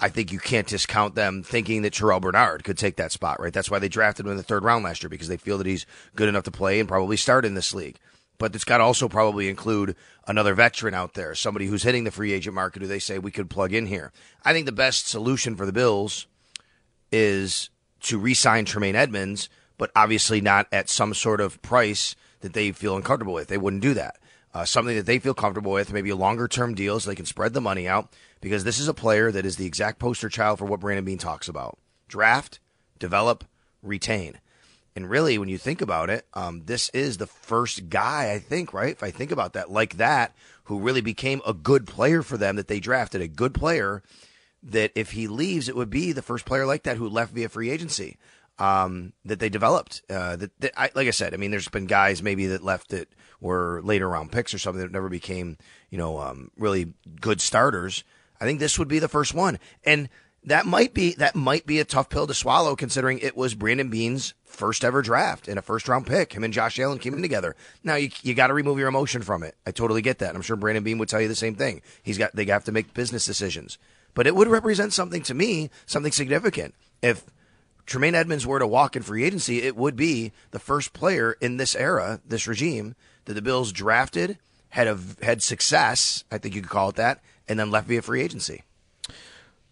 I 0.00 0.08
think 0.08 0.32
you 0.32 0.38
can't 0.38 0.66
discount 0.66 1.14
them 1.14 1.42
thinking 1.42 1.82
that 1.82 1.92
Terrel 1.92 2.20
Bernard 2.20 2.64
could 2.64 2.78
take 2.78 2.96
that 2.96 3.12
spot. 3.12 3.40
Right? 3.40 3.52
That's 3.52 3.70
why 3.70 3.78
they 3.78 3.88
drafted 3.88 4.26
him 4.26 4.32
in 4.32 4.36
the 4.36 4.42
third 4.42 4.64
round 4.64 4.84
last 4.84 5.02
year 5.02 5.10
because 5.10 5.28
they 5.28 5.36
feel 5.36 5.58
that 5.58 5.66
he's 5.66 5.86
good 6.16 6.28
enough 6.28 6.44
to 6.44 6.50
play 6.50 6.80
and 6.80 6.88
probably 6.88 7.16
start 7.16 7.44
in 7.44 7.54
this 7.54 7.74
league. 7.74 7.98
But 8.38 8.54
it's 8.54 8.64
got 8.64 8.78
to 8.78 8.84
also 8.84 9.08
probably 9.08 9.48
include 9.48 9.94
another 10.26 10.54
veteran 10.54 10.94
out 10.94 11.14
there, 11.14 11.34
somebody 11.34 11.66
who's 11.66 11.84
hitting 11.84 12.02
the 12.04 12.10
free 12.10 12.32
agent 12.32 12.54
market 12.54 12.82
who 12.82 12.88
they 12.88 12.98
say 12.98 13.18
we 13.18 13.30
could 13.30 13.48
plug 13.48 13.72
in 13.72 13.86
here. 13.86 14.12
I 14.44 14.52
think 14.52 14.66
the 14.66 14.72
best 14.72 15.06
solution 15.06 15.54
for 15.54 15.64
the 15.64 15.72
Bills 15.72 16.26
is 17.12 17.70
to 18.00 18.18
re-sign 18.18 18.64
Tremaine 18.64 18.96
Edmunds, 18.96 19.48
but 19.78 19.92
obviously 19.94 20.40
not 20.40 20.66
at 20.72 20.88
some 20.88 21.14
sort 21.14 21.40
of 21.40 21.62
price 21.62 22.16
that 22.40 22.52
they 22.52 22.72
feel 22.72 22.96
uncomfortable 22.96 23.34
with. 23.34 23.48
They 23.48 23.58
wouldn't 23.58 23.82
do 23.82 23.94
that. 23.94 24.16
Uh, 24.54 24.64
something 24.66 24.96
that 24.96 25.06
they 25.06 25.18
feel 25.18 25.32
comfortable 25.32 25.72
with, 25.72 25.92
maybe 25.92 26.10
a 26.10 26.16
longer 26.16 26.46
term 26.46 26.74
deal 26.74 27.00
so 27.00 27.08
they 27.08 27.16
can 27.16 27.24
spread 27.24 27.54
the 27.54 27.60
money 27.60 27.88
out 27.88 28.12
because 28.42 28.64
this 28.64 28.78
is 28.78 28.88
a 28.88 28.94
player 28.94 29.32
that 29.32 29.46
is 29.46 29.56
the 29.56 29.64
exact 29.64 29.98
poster 29.98 30.28
child 30.28 30.58
for 30.58 30.66
what 30.66 30.80
Brandon 30.80 31.04
Beane 31.04 31.16
talks 31.16 31.48
about. 31.48 31.78
Draft, 32.06 32.60
develop, 32.98 33.44
retain. 33.82 34.38
And 34.94 35.08
really, 35.08 35.38
when 35.38 35.48
you 35.48 35.56
think 35.56 35.80
about 35.80 36.10
it, 36.10 36.26
um, 36.34 36.64
this 36.66 36.90
is 36.90 37.16
the 37.16 37.26
first 37.26 37.88
guy, 37.88 38.30
I 38.32 38.38
think, 38.38 38.74
right? 38.74 38.92
If 38.92 39.02
I 39.02 39.10
think 39.10 39.30
about 39.30 39.54
that, 39.54 39.70
like 39.70 39.96
that, 39.96 40.34
who 40.64 40.80
really 40.80 41.00
became 41.00 41.40
a 41.46 41.54
good 41.54 41.86
player 41.86 42.22
for 42.22 42.36
them 42.36 42.56
that 42.56 42.68
they 42.68 42.78
drafted, 42.78 43.22
a 43.22 43.28
good 43.28 43.54
player 43.54 44.02
that 44.62 44.92
if 44.94 45.12
he 45.12 45.26
leaves, 45.28 45.68
it 45.68 45.76
would 45.76 45.90
be 45.90 46.12
the 46.12 46.22
first 46.22 46.44
player 46.44 46.66
like 46.66 46.82
that 46.82 46.98
who 46.98 47.08
left 47.08 47.32
via 47.32 47.48
free 47.48 47.70
agency 47.70 48.18
um, 48.62 49.12
that 49.24 49.40
they 49.40 49.48
developed. 49.48 50.02
Uh, 50.08 50.36
that, 50.36 50.60
that 50.60 50.72
I, 50.76 50.90
like 50.94 51.08
I 51.08 51.10
said, 51.10 51.34
I 51.34 51.36
mean, 51.36 51.50
there's 51.50 51.68
been 51.68 51.86
guys 51.86 52.22
maybe 52.22 52.46
that 52.46 52.62
left 52.62 52.90
that 52.90 53.08
were 53.40 53.80
later 53.82 54.08
round 54.08 54.30
picks 54.30 54.54
or 54.54 54.58
something 54.58 54.80
that 54.80 54.92
never 54.92 55.08
became, 55.08 55.58
you 55.90 55.98
know, 55.98 56.20
um, 56.20 56.52
really 56.56 56.92
good 57.20 57.40
starters. 57.40 58.04
I 58.40 58.44
think 58.44 58.60
this 58.60 58.78
would 58.78 58.86
be 58.86 59.00
the 59.00 59.08
first 59.08 59.34
one, 59.34 59.58
and 59.84 60.08
that 60.44 60.64
might 60.64 60.94
be 60.94 61.14
that 61.14 61.34
might 61.34 61.66
be 61.66 61.80
a 61.80 61.84
tough 61.84 62.08
pill 62.08 62.28
to 62.28 62.34
swallow, 62.34 62.76
considering 62.76 63.18
it 63.18 63.36
was 63.36 63.54
Brandon 63.54 63.90
Beane's 63.90 64.34
first 64.44 64.84
ever 64.84 65.02
draft 65.02 65.48
and 65.48 65.58
a 65.58 65.62
first 65.62 65.88
round 65.88 66.06
pick. 66.06 66.32
Him 66.32 66.44
and 66.44 66.54
Josh 66.54 66.78
Allen 66.78 67.00
came 67.00 67.14
in 67.14 67.22
together. 67.22 67.56
Now 67.82 67.96
you 67.96 68.10
you 68.22 68.32
got 68.32 68.46
to 68.46 68.54
remove 68.54 68.78
your 68.78 68.88
emotion 68.88 69.22
from 69.22 69.42
it. 69.42 69.56
I 69.66 69.72
totally 69.72 70.02
get 70.02 70.20
that. 70.20 70.36
I'm 70.36 70.42
sure 70.42 70.56
Brandon 70.56 70.84
Beane 70.84 70.98
would 70.98 71.08
tell 71.08 71.20
you 71.20 71.28
the 71.28 71.34
same 71.34 71.56
thing. 71.56 71.82
He's 72.00 72.18
got 72.18 72.34
they 72.34 72.44
have 72.44 72.64
to 72.64 72.72
make 72.72 72.94
business 72.94 73.24
decisions, 73.24 73.76
but 74.14 74.28
it 74.28 74.36
would 74.36 74.48
represent 74.48 74.92
something 74.92 75.22
to 75.22 75.34
me, 75.34 75.68
something 75.84 76.12
significant 76.12 76.76
if. 77.02 77.24
Tremaine 77.86 78.14
Edmunds 78.14 78.46
were 78.46 78.58
to 78.58 78.66
walk 78.66 78.96
in 78.96 79.02
free 79.02 79.24
agency, 79.24 79.62
it 79.62 79.76
would 79.76 79.96
be 79.96 80.32
the 80.50 80.58
first 80.58 80.92
player 80.92 81.36
in 81.40 81.56
this 81.56 81.74
era, 81.74 82.20
this 82.26 82.46
regime, 82.46 82.94
that 83.24 83.34
the 83.34 83.42
Bills 83.42 83.72
drafted, 83.72 84.38
had 84.70 84.86
a, 84.86 84.98
had 85.22 85.42
success, 85.42 86.24
I 86.30 86.38
think 86.38 86.54
you 86.54 86.62
could 86.62 86.70
call 86.70 86.90
it 86.90 86.96
that, 86.96 87.20
and 87.48 87.58
then 87.58 87.70
left 87.70 87.88
via 87.88 88.02
free 88.02 88.22
agency. 88.22 88.62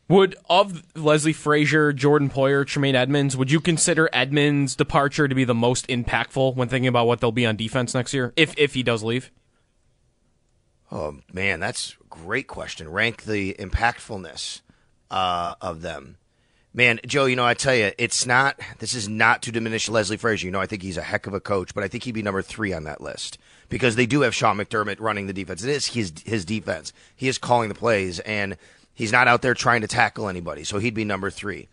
Would 0.09 0.37
of 0.49 0.83
Leslie 0.97 1.33
Frazier, 1.33 1.93
Jordan 1.93 2.31
Poyer, 2.31 2.67
Tremaine 2.67 2.97
Edmunds, 2.97 3.37
would 3.37 3.53
you 3.53 3.61
consider 3.61 4.11
Edmunds' 4.13 4.75
departure 4.75 5.29
to 5.29 5.35
be 5.37 5.45
the 5.45 5.55
most 5.55 5.87
impactful 5.87 6.57
when 6.57 6.69
thinking 6.69 6.89
about 6.89 7.07
what 7.07 7.21
they'll 7.21 7.31
be 7.31 7.47
on 7.47 7.55
defense 7.55 7.95
next 7.95 8.13
year, 8.13 8.33
if 8.35 8.53
if 8.59 8.75
he 8.75 8.83
does 8.83 9.05
leave? 9.05 9.31
Oh 10.91 11.19
man, 11.33 11.61
that's 11.61 11.97
a 12.01 12.09
great 12.09 12.49
question. 12.49 12.91
Rank 12.91 13.23
the 13.23 13.55
impactfulness 13.55 14.63
uh, 15.13 15.55
of 15.61 15.83
them. 15.83 16.17
Man, 16.73 17.01
Joe, 17.05 17.25
you 17.25 17.35
know, 17.35 17.45
I 17.45 17.55
tell 17.55 17.75
you, 17.75 17.91
it's 17.99 18.27
not, 18.27 18.61
this 18.79 18.95
is 18.95 19.09
not 19.09 19.43
to 19.43 19.53
diminish 19.53 19.89
Leslie 19.89 20.17
Frazier. 20.17 20.47
You 20.47 20.53
know, 20.53 20.61
I 20.61 20.67
think 20.67 20.83
he's 20.83 20.97
a 20.97 21.03
heck 21.03 21.27
of 21.27 21.35
a 21.35 21.41
coach, 21.41 21.75
but 21.75 21.83
I 21.83 21.89
think 21.89 22.05
he'd 22.05 22.13
be 22.13 22.23
number 22.23 22.43
three 22.43 22.73
on 22.73 22.85
that 22.85 23.01
list 23.01 23.39
because 23.69 23.97
they 23.97 24.07
do 24.07 24.21
have 24.21 24.35
Sean 24.35 24.57
McDermott 24.57 25.01
running 25.01 25.27
the 25.27 25.33
defense. 25.33 25.65
It 25.65 25.71
is 25.71 25.89
his, 25.89 26.13
his 26.25 26.45
defense. 26.45 26.93
He 27.17 27.27
is 27.27 27.39
calling 27.39 27.69
the 27.69 27.75
plays 27.75 28.21
and 28.21 28.57
he's 28.95 29.11
not 29.11 29.27
out 29.27 29.43
there 29.43 29.55
trying 29.55 29.81
to 29.81 29.89
tackle 29.89 30.29
anybody. 30.29 30.63
So 30.63 30.79
he'd 30.79 30.95
be 30.95 31.05
number 31.05 31.29
three. 31.29 31.69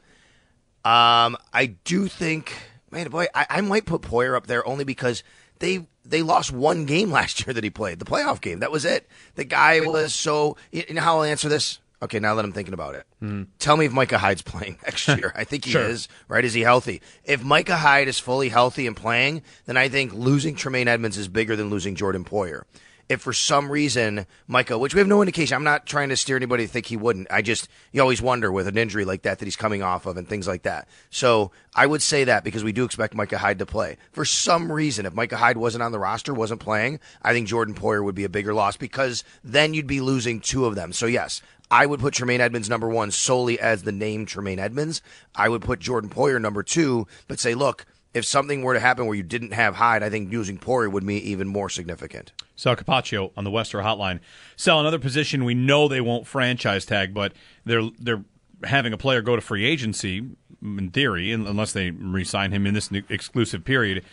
Um, 0.84 1.38
I 1.54 1.76
do 1.84 2.08
think, 2.08 2.54
man, 2.90 3.10
boy, 3.10 3.28
I, 3.36 3.46
I 3.50 3.62
might 3.62 3.86
put 3.86 4.02
Poyer 4.02 4.36
up 4.36 4.48
there 4.48 4.66
only 4.68 4.84
because 4.84 5.22
they 5.60 5.86
they 6.06 6.22
lost 6.22 6.52
one 6.52 6.86
game 6.86 7.12
last 7.20 7.46
year 7.46 7.54
that 7.54 7.64
he 7.64 7.70
played, 7.70 8.00
the 8.00 8.06
playoff 8.06 8.42
game. 8.42 8.60
That 8.60 8.72
was 8.72 8.86
it. 8.86 9.08
The 9.36 9.44
guy 9.44 9.82
was 9.82 10.16
so. 10.16 10.56
You 10.72 10.86
know 10.94 11.02
how 11.02 11.18
I'll 11.18 11.24
answer 11.24 11.50
this? 11.50 11.80
Okay, 12.02 12.20
now 12.20 12.36
that 12.36 12.46
I'm 12.46 12.52
thinking 12.52 12.76
about 12.76 12.94
it, 12.96 13.06
hmm. 13.20 13.44
tell 13.58 13.76
me 13.76 13.86
if 13.86 13.92
Micah 13.92 14.20
Hyde's 14.20 14.44
playing 14.44 14.78
next 14.84 15.08
year. 15.08 15.34
I 15.36 15.44
think 15.44 15.66
he 15.66 15.72
Sure. 15.72 15.82
is. 15.82 16.08
Right? 16.28 16.46
Is 16.46 16.54
he 16.54 16.62
healthy? 16.62 17.02
If 17.24 17.44
Micah 17.44 17.78
Hyde 17.78 18.08
is 18.08 18.20
fully 18.20 18.50
healthy 18.50 18.86
and 18.86 18.96
playing, 18.96 19.42
then 19.66 19.78
I 19.78 19.90
think 19.90 20.14
losing 20.14 20.56
Tremaine 20.56 20.88
Edmunds 20.88 21.18
is 21.18 21.28
bigger 21.28 21.56
than 21.56 21.70
losing 21.72 21.96
Jordan 21.96 22.24
Poyer. 22.24 22.64
If 23.10 23.22
for 23.22 23.32
some 23.32 23.72
reason 23.72 24.26
Micah, 24.48 24.78
which 24.78 24.94
we 24.94 25.00
have 25.00 25.08
no 25.08 25.22
indication, 25.22 25.56
I'm 25.56 25.64
not 25.64 25.86
trying 25.86 26.10
to 26.10 26.18
steer 26.18 26.36
anybody 26.36 26.66
to 26.66 26.70
think 26.72 26.88
he 26.88 26.98
wouldn't. 26.98 27.30
I 27.32 27.42
just 27.42 27.70
you 27.94 28.02
always 28.02 28.22
wonder 28.22 28.52
with 28.52 28.68
an 28.68 28.78
injury 28.78 29.06
like 29.06 29.22
that 29.22 29.40
that 29.40 29.46
he's 29.46 29.56
coming 29.56 29.82
off 29.82 30.06
of 30.06 30.18
and 30.18 30.28
things 30.28 30.46
like 30.46 30.64
that. 30.64 30.90
So 31.10 31.52
I 31.74 31.88
would 31.88 32.02
say 32.02 32.26
that 32.26 32.44
because 32.44 32.66
we 32.66 32.74
do 32.74 32.84
expect 32.84 33.14
Micah 33.16 33.38
Hyde 33.38 33.60
to 33.60 33.66
play. 33.66 33.96
For 34.12 34.26
some 34.26 34.70
reason, 34.70 35.06
if 35.06 35.14
Micah 35.14 35.38
Hyde 35.38 35.56
wasn't 35.56 35.84
on 35.84 35.94
the 35.94 36.00
roster, 36.00 36.34
wasn't 36.34 36.60
playing, 36.60 37.00
I 37.22 37.32
think 37.32 37.48
Jordan 37.48 37.76
Poyer 37.76 38.04
would 38.04 38.14
be 38.16 38.26
a 38.26 38.30
bigger 38.30 38.54
loss 38.54 38.76
because 38.76 39.24
then 39.42 39.74
you'd 39.74 39.88
be 39.88 40.02
losing 40.02 40.42
two 40.42 40.66
of 40.66 40.76
them. 40.76 40.92
So 40.92 41.06
yes, 41.06 41.42
I 41.70 41.86
would 41.86 42.00
put 42.00 42.14
Tremaine 42.14 42.42
Edmunds 42.42 42.70
number 42.70 42.88
one 42.88 43.12
solely 43.12 43.60
as 43.60 43.84
the 43.84 43.92
name 43.92 44.26
Tremaine 44.26 44.60
Edmunds. 44.60 45.02
I 45.36 45.50
would 45.50 45.62
put 45.62 45.80
Jordan 45.80 46.10
Poyer 46.10 46.42
number 46.42 46.64
two, 46.64 47.08
but 47.28 47.40
say, 47.40 47.54
look, 47.54 47.86
if 48.14 48.26
something 48.26 48.62
were 48.62 48.74
to 48.74 48.80
happen 48.80 49.06
where 49.06 49.16
you 49.16 49.24
didn't 49.24 49.52
have 49.52 49.76
Hyde, 49.76 50.02
I 50.02 50.10
think 50.10 50.32
using 50.32 50.58
Poyer 50.58 50.92
would 50.92 51.06
be 51.06 51.30
even 51.30 51.48
more 51.48 51.70
significant. 51.70 52.32
Sal 52.56 52.76
Capaccio 52.76 53.32
on 53.38 53.44
the 53.44 53.52
Wester 53.52 53.80
Hotline. 53.80 54.20
Sal, 54.56 54.80
another 54.80 54.98
position 54.98 55.44
we 55.44 55.54
know 55.54 55.88
they 55.88 56.02
won't 56.02 56.26
franchise 56.26 56.86
tag, 56.86 57.14
but 57.14 57.34
they're 57.66 57.90
they're 58.00 58.24
having 58.64 58.94
a 58.94 58.98
player 58.98 59.22
go 59.22 59.36
to 59.36 59.42
free 59.42 59.66
agency 59.66 60.26
in 60.64 60.90
theory, 60.90 61.32
unless 61.32 61.74
they 61.74 61.92
re-sign 61.92 62.52
him 62.52 62.66
in 62.66 62.74
this 62.74 62.90
exclusive 63.10 63.64
period, 63.64 64.04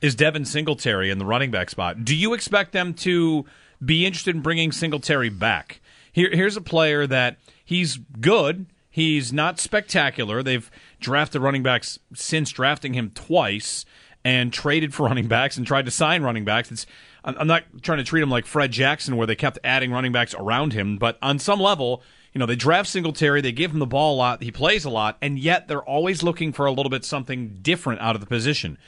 is 0.00 0.14
Devin 0.14 0.46
Singletary 0.46 1.10
in 1.10 1.18
the 1.18 1.26
running 1.26 1.50
back 1.50 1.68
spot. 1.68 2.04
Do 2.04 2.16
you 2.16 2.32
expect 2.32 2.72
them 2.72 2.94
to 2.94 3.44
be 3.84 4.06
interested 4.06 4.34
in 4.34 4.40
bringing 4.40 4.72
Singletary 4.72 5.28
back? 5.28 5.79
Here, 6.12 6.30
here's 6.32 6.56
a 6.56 6.60
player 6.60 7.06
that 7.06 7.36
he's 7.64 7.98
good. 8.20 8.66
He's 8.90 9.32
not 9.32 9.60
spectacular. 9.60 10.42
They've 10.42 10.70
drafted 11.00 11.42
running 11.42 11.62
backs 11.62 11.98
since 12.14 12.50
drafting 12.50 12.94
him 12.94 13.12
twice 13.14 13.84
and 14.24 14.52
traded 14.52 14.92
for 14.92 15.02
running 15.06 15.28
backs 15.28 15.56
and 15.56 15.66
tried 15.66 15.84
to 15.84 15.90
sign 15.90 16.22
running 16.22 16.44
backs. 16.44 16.70
It's 16.70 16.86
I'm 17.22 17.46
not 17.46 17.64
trying 17.82 17.98
to 17.98 18.04
treat 18.04 18.22
him 18.22 18.30
like 18.30 18.46
Fred 18.46 18.72
Jackson, 18.72 19.16
where 19.16 19.26
they 19.26 19.36
kept 19.36 19.58
adding 19.62 19.92
running 19.92 20.12
backs 20.12 20.34
around 20.34 20.72
him, 20.72 20.96
but 20.96 21.18
on 21.20 21.38
some 21.38 21.60
level, 21.60 22.02
you 22.32 22.38
know, 22.38 22.46
they 22.46 22.56
draft 22.56 22.88
Singletary, 22.88 23.40
they 23.40 23.52
give 23.52 23.72
him 23.72 23.78
the 23.78 23.86
ball 23.86 24.14
a 24.14 24.16
lot, 24.16 24.42
he 24.42 24.50
plays 24.50 24.84
a 24.84 24.90
lot, 24.90 25.18
and 25.20 25.38
yet 25.38 25.68
they're 25.68 25.82
always 25.82 26.22
looking 26.22 26.52
for 26.52 26.64
a 26.64 26.72
little 26.72 26.90
bit 26.90 27.04
something 27.04 27.58
different 27.60 28.00
out 28.00 28.14
of 28.14 28.20
the 28.20 28.26
position. 28.26 28.78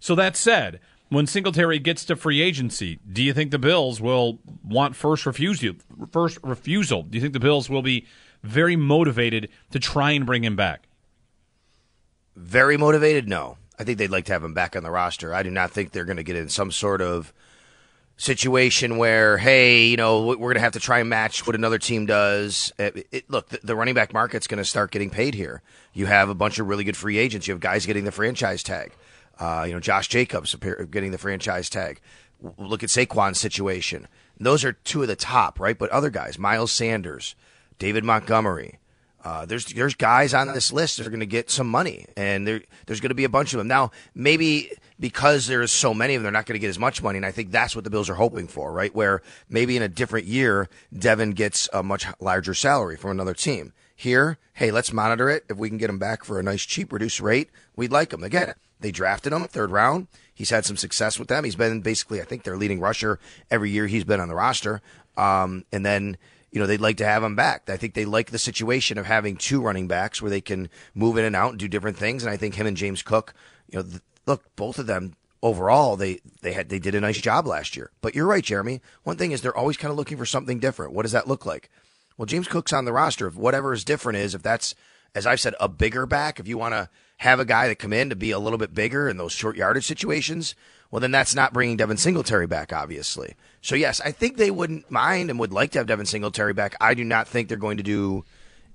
So 0.00 0.14
that 0.16 0.36
said, 0.36 0.80
when 1.08 1.26
Singletary 1.26 1.78
gets 1.78 2.04
to 2.06 2.16
free 2.16 2.40
agency, 2.40 2.98
do 3.10 3.22
you 3.22 3.32
think 3.32 3.50
the 3.50 3.58
Bills 3.58 4.00
will 4.00 4.38
want 4.62 4.94
first 4.96 5.24
refusal? 5.26 5.74
First 6.10 6.38
refusal? 6.42 7.02
Do 7.02 7.16
you 7.16 7.22
think 7.22 7.32
the 7.32 7.40
Bills 7.40 7.70
will 7.70 7.82
be 7.82 8.06
very 8.42 8.76
motivated 8.76 9.48
to 9.70 9.78
try 9.78 10.12
and 10.12 10.26
bring 10.26 10.44
him 10.44 10.56
back? 10.56 10.88
Very 12.36 12.76
motivated? 12.76 13.28
No. 13.28 13.56
I 13.78 13.84
think 13.84 13.98
they'd 13.98 14.10
like 14.10 14.26
to 14.26 14.32
have 14.32 14.44
him 14.44 14.54
back 14.54 14.76
on 14.76 14.82
the 14.82 14.90
roster. 14.90 15.32
I 15.32 15.42
do 15.42 15.50
not 15.50 15.70
think 15.70 15.92
they're 15.92 16.04
going 16.04 16.16
to 16.16 16.22
get 16.22 16.36
in 16.36 16.48
some 16.48 16.70
sort 16.72 17.00
of 17.00 17.32
situation 18.16 18.98
where, 18.98 19.38
hey, 19.38 19.86
you 19.86 19.96
know, 19.96 20.26
we're 20.26 20.36
going 20.36 20.54
to 20.54 20.60
have 20.60 20.72
to 20.72 20.80
try 20.80 20.98
and 20.98 21.08
match 21.08 21.46
what 21.46 21.54
another 21.54 21.78
team 21.78 22.04
does. 22.04 22.72
It, 22.76 23.06
it, 23.12 23.30
look, 23.30 23.48
the, 23.48 23.60
the, 23.62 23.76
running 23.76 23.94
back 23.94 24.12
market's 24.12 24.48
going 24.48 24.58
to 24.58 24.64
start 24.64 24.90
getting 24.90 25.08
paid 25.08 25.34
here. 25.34 25.62
You 25.94 26.06
have 26.06 26.28
a 26.28 26.34
bunch 26.34 26.58
of 26.58 26.66
really 26.66 26.82
good 26.82 26.96
free 26.96 27.18
agents. 27.18 27.46
You 27.46 27.54
have 27.54 27.60
guys 27.60 27.86
getting 27.86 28.04
the 28.04 28.12
franchise 28.12 28.64
tag. 28.64 28.92
Uh, 29.38 29.64
you 29.66 29.72
know, 29.72 29.80
Josh 29.80 30.08
Jacobs 30.08 30.54
getting 30.90 31.10
the 31.10 31.18
franchise 31.18 31.70
tag. 31.70 32.00
Look 32.56 32.82
at 32.82 32.88
Saquon's 32.88 33.38
situation. 33.38 34.08
Those 34.38 34.64
are 34.64 34.72
two 34.72 35.02
of 35.02 35.08
the 35.08 35.16
top, 35.16 35.58
right? 35.58 35.78
But 35.78 35.90
other 35.90 36.10
guys, 36.10 36.38
Miles 36.38 36.70
Sanders, 36.70 37.34
David 37.78 38.04
Montgomery, 38.04 38.78
uh, 39.24 39.44
there's 39.44 39.66
there's 39.66 39.94
guys 39.94 40.32
on 40.32 40.52
this 40.54 40.72
list 40.72 40.96
that 40.96 41.06
are 41.06 41.10
going 41.10 41.20
to 41.20 41.26
get 41.26 41.50
some 41.50 41.68
money, 41.68 42.06
and 42.16 42.46
there, 42.46 42.62
there's 42.86 43.00
going 43.00 43.10
to 43.10 43.16
be 43.16 43.24
a 43.24 43.28
bunch 43.28 43.52
of 43.52 43.58
them. 43.58 43.66
Now, 43.66 43.90
maybe 44.14 44.70
because 45.00 45.48
there's 45.48 45.72
so 45.72 45.92
many 45.92 46.14
of 46.14 46.20
them, 46.20 46.24
they're 46.24 46.38
not 46.38 46.46
going 46.46 46.54
to 46.54 46.60
get 46.60 46.68
as 46.68 46.78
much 46.78 47.02
money, 47.02 47.16
and 47.16 47.26
I 47.26 47.32
think 47.32 47.50
that's 47.50 47.74
what 47.74 47.84
the 47.84 47.90
Bills 47.90 48.08
are 48.08 48.14
hoping 48.14 48.46
for, 48.46 48.72
right? 48.72 48.94
Where 48.94 49.22
maybe 49.48 49.76
in 49.76 49.82
a 49.82 49.88
different 49.88 50.26
year, 50.26 50.68
Devin 50.96 51.32
gets 51.32 51.68
a 51.72 51.82
much 51.82 52.06
larger 52.20 52.54
salary 52.54 52.96
from 52.96 53.10
another 53.10 53.34
team. 53.34 53.72
Here, 53.94 54.38
hey, 54.54 54.70
let's 54.70 54.92
monitor 54.92 55.28
it. 55.28 55.44
If 55.50 55.56
we 55.56 55.68
can 55.68 55.78
get 55.78 55.90
him 55.90 55.98
back 55.98 56.22
for 56.22 56.38
a 56.38 56.42
nice, 56.42 56.62
cheap, 56.62 56.92
reduced 56.92 57.20
rate, 57.20 57.50
we'd 57.74 57.90
like 57.90 58.12
him. 58.12 58.22
Again, 58.22 58.54
they 58.80 58.90
drafted 58.90 59.32
him 59.32 59.44
third 59.44 59.70
round. 59.70 60.08
He's 60.34 60.50
had 60.50 60.64
some 60.64 60.76
success 60.76 61.18
with 61.18 61.28
them. 61.28 61.44
He's 61.44 61.56
been 61.56 61.80
basically, 61.80 62.20
I 62.20 62.24
think, 62.24 62.44
their 62.44 62.56
leading 62.56 62.80
rusher 62.80 63.18
every 63.50 63.70
year 63.70 63.86
he's 63.86 64.04
been 64.04 64.20
on 64.20 64.28
the 64.28 64.34
roster. 64.34 64.80
Um, 65.16 65.64
and 65.72 65.84
then 65.84 66.16
you 66.50 66.60
know, 66.60 66.66
they'd 66.66 66.80
like 66.80 66.96
to 66.96 67.04
have 67.04 67.22
him 67.22 67.36
back. 67.36 67.68
I 67.68 67.76
think 67.76 67.94
they 67.94 68.04
like 68.04 68.30
the 68.30 68.38
situation 68.38 68.96
of 68.98 69.06
having 69.06 69.36
two 69.36 69.60
running 69.60 69.86
backs 69.86 70.22
where 70.22 70.30
they 70.30 70.40
can 70.40 70.70
move 70.94 71.18
in 71.18 71.24
and 71.24 71.36
out 71.36 71.50
and 71.50 71.58
do 71.58 71.68
different 71.68 71.98
things. 71.98 72.22
And 72.22 72.32
I 72.32 72.36
think 72.36 72.54
him 72.54 72.66
and 72.66 72.76
James 72.76 73.02
Cook, 73.02 73.34
you 73.68 73.78
know, 73.78 73.82
th- 73.84 74.02
look, 74.26 74.44
both 74.56 74.78
of 74.78 74.86
them 74.86 75.14
overall 75.40 75.96
they 75.96 76.20
they 76.42 76.52
had 76.52 76.68
they 76.68 76.80
did 76.80 76.94
a 76.94 77.00
nice 77.00 77.20
job 77.20 77.46
last 77.46 77.76
year. 77.76 77.90
But 78.00 78.14
you're 78.14 78.26
right, 78.26 78.42
Jeremy. 78.42 78.80
One 79.04 79.16
thing 79.16 79.32
is 79.32 79.40
they're 79.40 79.56
always 79.56 79.76
kind 79.76 79.90
of 79.90 79.98
looking 79.98 80.18
for 80.18 80.26
something 80.26 80.58
different. 80.58 80.92
What 80.92 81.02
does 81.02 81.12
that 81.12 81.28
look 81.28 81.44
like? 81.44 81.70
Well, 82.16 82.26
James 82.26 82.48
Cook's 82.48 82.72
on 82.72 82.84
the 82.84 82.92
roster. 82.92 83.26
If 83.26 83.36
whatever 83.36 83.72
is 83.72 83.84
different 83.84 84.18
is 84.18 84.34
if 84.34 84.42
that's 84.42 84.74
as 85.14 85.26
I've 85.26 85.40
said 85.40 85.54
a 85.60 85.68
bigger 85.68 86.06
back, 86.06 86.40
if 86.40 86.48
you 86.48 86.58
want 86.58 86.74
to 86.74 86.88
have 87.18 87.40
a 87.40 87.44
guy 87.44 87.68
that 87.68 87.78
come 87.78 87.92
in 87.92 88.10
to 88.10 88.16
be 88.16 88.30
a 88.30 88.38
little 88.38 88.58
bit 88.58 88.74
bigger 88.74 89.08
in 89.08 89.16
those 89.16 89.32
short 89.32 89.56
yardage 89.56 89.86
situations, 89.86 90.54
well, 90.90 91.00
then 91.00 91.10
that's 91.10 91.34
not 91.34 91.52
bringing 91.52 91.76
Devin 91.76 91.96
Singletary 91.96 92.46
back, 92.46 92.72
obviously. 92.72 93.34
So, 93.60 93.74
yes, 93.74 94.00
I 94.00 94.12
think 94.12 94.36
they 94.36 94.50
wouldn't 94.50 94.90
mind 94.90 95.28
and 95.28 95.38
would 95.38 95.52
like 95.52 95.72
to 95.72 95.78
have 95.78 95.86
Devin 95.86 96.06
Singletary 96.06 96.54
back. 96.54 96.76
I 96.80 96.94
do 96.94 97.04
not 97.04 97.28
think 97.28 97.48
they're 97.48 97.58
going 97.58 97.76
to 97.76 97.82
do 97.82 98.24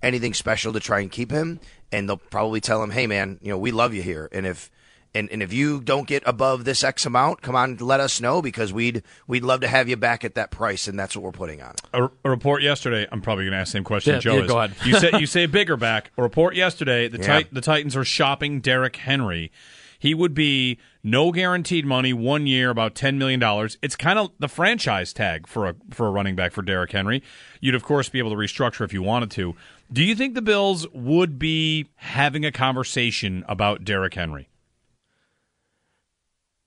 anything 0.01 0.33
special 0.33 0.73
to 0.73 0.79
try 0.79 0.99
and 0.99 1.11
keep 1.11 1.31
him. 1.31 1.59
And 1.91 2.07
they'll 2.07 2.17
probably 2.17 2.61
tell 2.61 2.83
him, 2.83 2.91
hey, 2.91 3.07
man, 3.07 3.39
you 3.41 3.49
know, 3.49 3.57
we 3.57 3.71
love 3.71 3.93
you 3.93 4.01
here. 4.01 4.29
And 4.31 4.45
if. 4.45 4.69
And, 5.15 5.29
and 5.31 5.43
if 5.43 5.53
you 5.53 5.79
don't 5.79 6.07
get 6.07 6.23
above 6.25 6.65
this 6.65 6.83
X 6.83 7.05
amount, 7.05 7.43
come 7.43 7.55
on, 7.55 7.77
let 7.77 7.99
us 7.99 8.19
know 8.19 8.41
because 8.41 8.73
we'd 8.73 9.03
we'd 9.27 9.43
love 9.43 9.61
to 9.61 9.67
have 9.67 9.87
you 9.87 9.95
back 9.95 10.25
at 10.25 10.33
that 10.35 10.49
price, 10.49 10.87
and 10.87 10.97
that's 10.97 11.15
what 11.15 11.23
we're 11.23 11.31
putting 11.31 11.61
on. 11.61 11.75
A, 11.93 12.09
a 12.23 12.29
report 12.29 12.63
yesterday. 12.63 13.07
I'm 13.11 13.21
probably 13.21 13.43
going 13.45 13.51
to 13.51 13.59
ask 13.59 13.71
the 13.73 13.77
same 13.77 13.83
question. 13.83 14.13
Yeah, 14.15 14.19
Joe 14.19 14.35
yeah, 14.37 14.41
is. 14.41 14.47
go 14.47 14.59
ahead. 14.59 14.75
you 14.85 14.99
say 14.99 15.11
you 15.19 15.25
say 15.27 15.45
bigger 15.45 15.77
back. 15.77 16.11
A 16.17 16.21
report 16.23 16.55
yesterday. 16.55 17.07
The 17.07 17.19
Yeah. 17.19 17.37
tit- 17.39 17.53
the 17.53 17.61
Titans 17.61 17.95
are 17.95 18.03
shopping 18.03 18.59
Derrick 18.59 18.95
Henry. 18.95 19.51
He 19.99 20.13
would 20.13 20.33
be 20.33 20.79
no 21.01 21.31
guaranteed 21.31 21.85
money, 21.85 22.11
one 22.11 22.45
year, 22.47 22.69
about 22.71 22.95
ten 22.95 23.17
million 23.19 23.39
dollars. 23.39 23.77
It's 23.81 23.95
kind 23.95 24.17
of 24.17 24.31
the 24.39 24.47
franchise 24.49 25.13
tag 25.13 25.45
for 25.47 25.67
a 25.67 25.75
for 25.91 26.07
a 26.07 26.11
running 26.11 26.35
back 26.35 26.53
for 26.53 26.61
Derrick 26.63 26.91
Henry. 26.91 27.21
You'd 27.61 27.75
of 27.75 27.83
course 27.83 28.09
be 28.09 28.17
able 28.19 28.31
to 28.31 28.35
restructure 28.35 28.83
if 28.83 28.91
you 28.93 29.03
wanted 29.03 29.29
to. 29.31 29.55
Do 29.91 30.03
you 30.03 30.15
think 30.15 30.33
the 30.33 30.41
Bills 30.41 30.87
would 30.91 31.37
be 31.37 31.85
having 31.97 32.43
a 32.45 32.51
conversation 32.51 33.45
about 33.47 33.83
Derrick 33.85 34.15
Henry? 34.15 34.49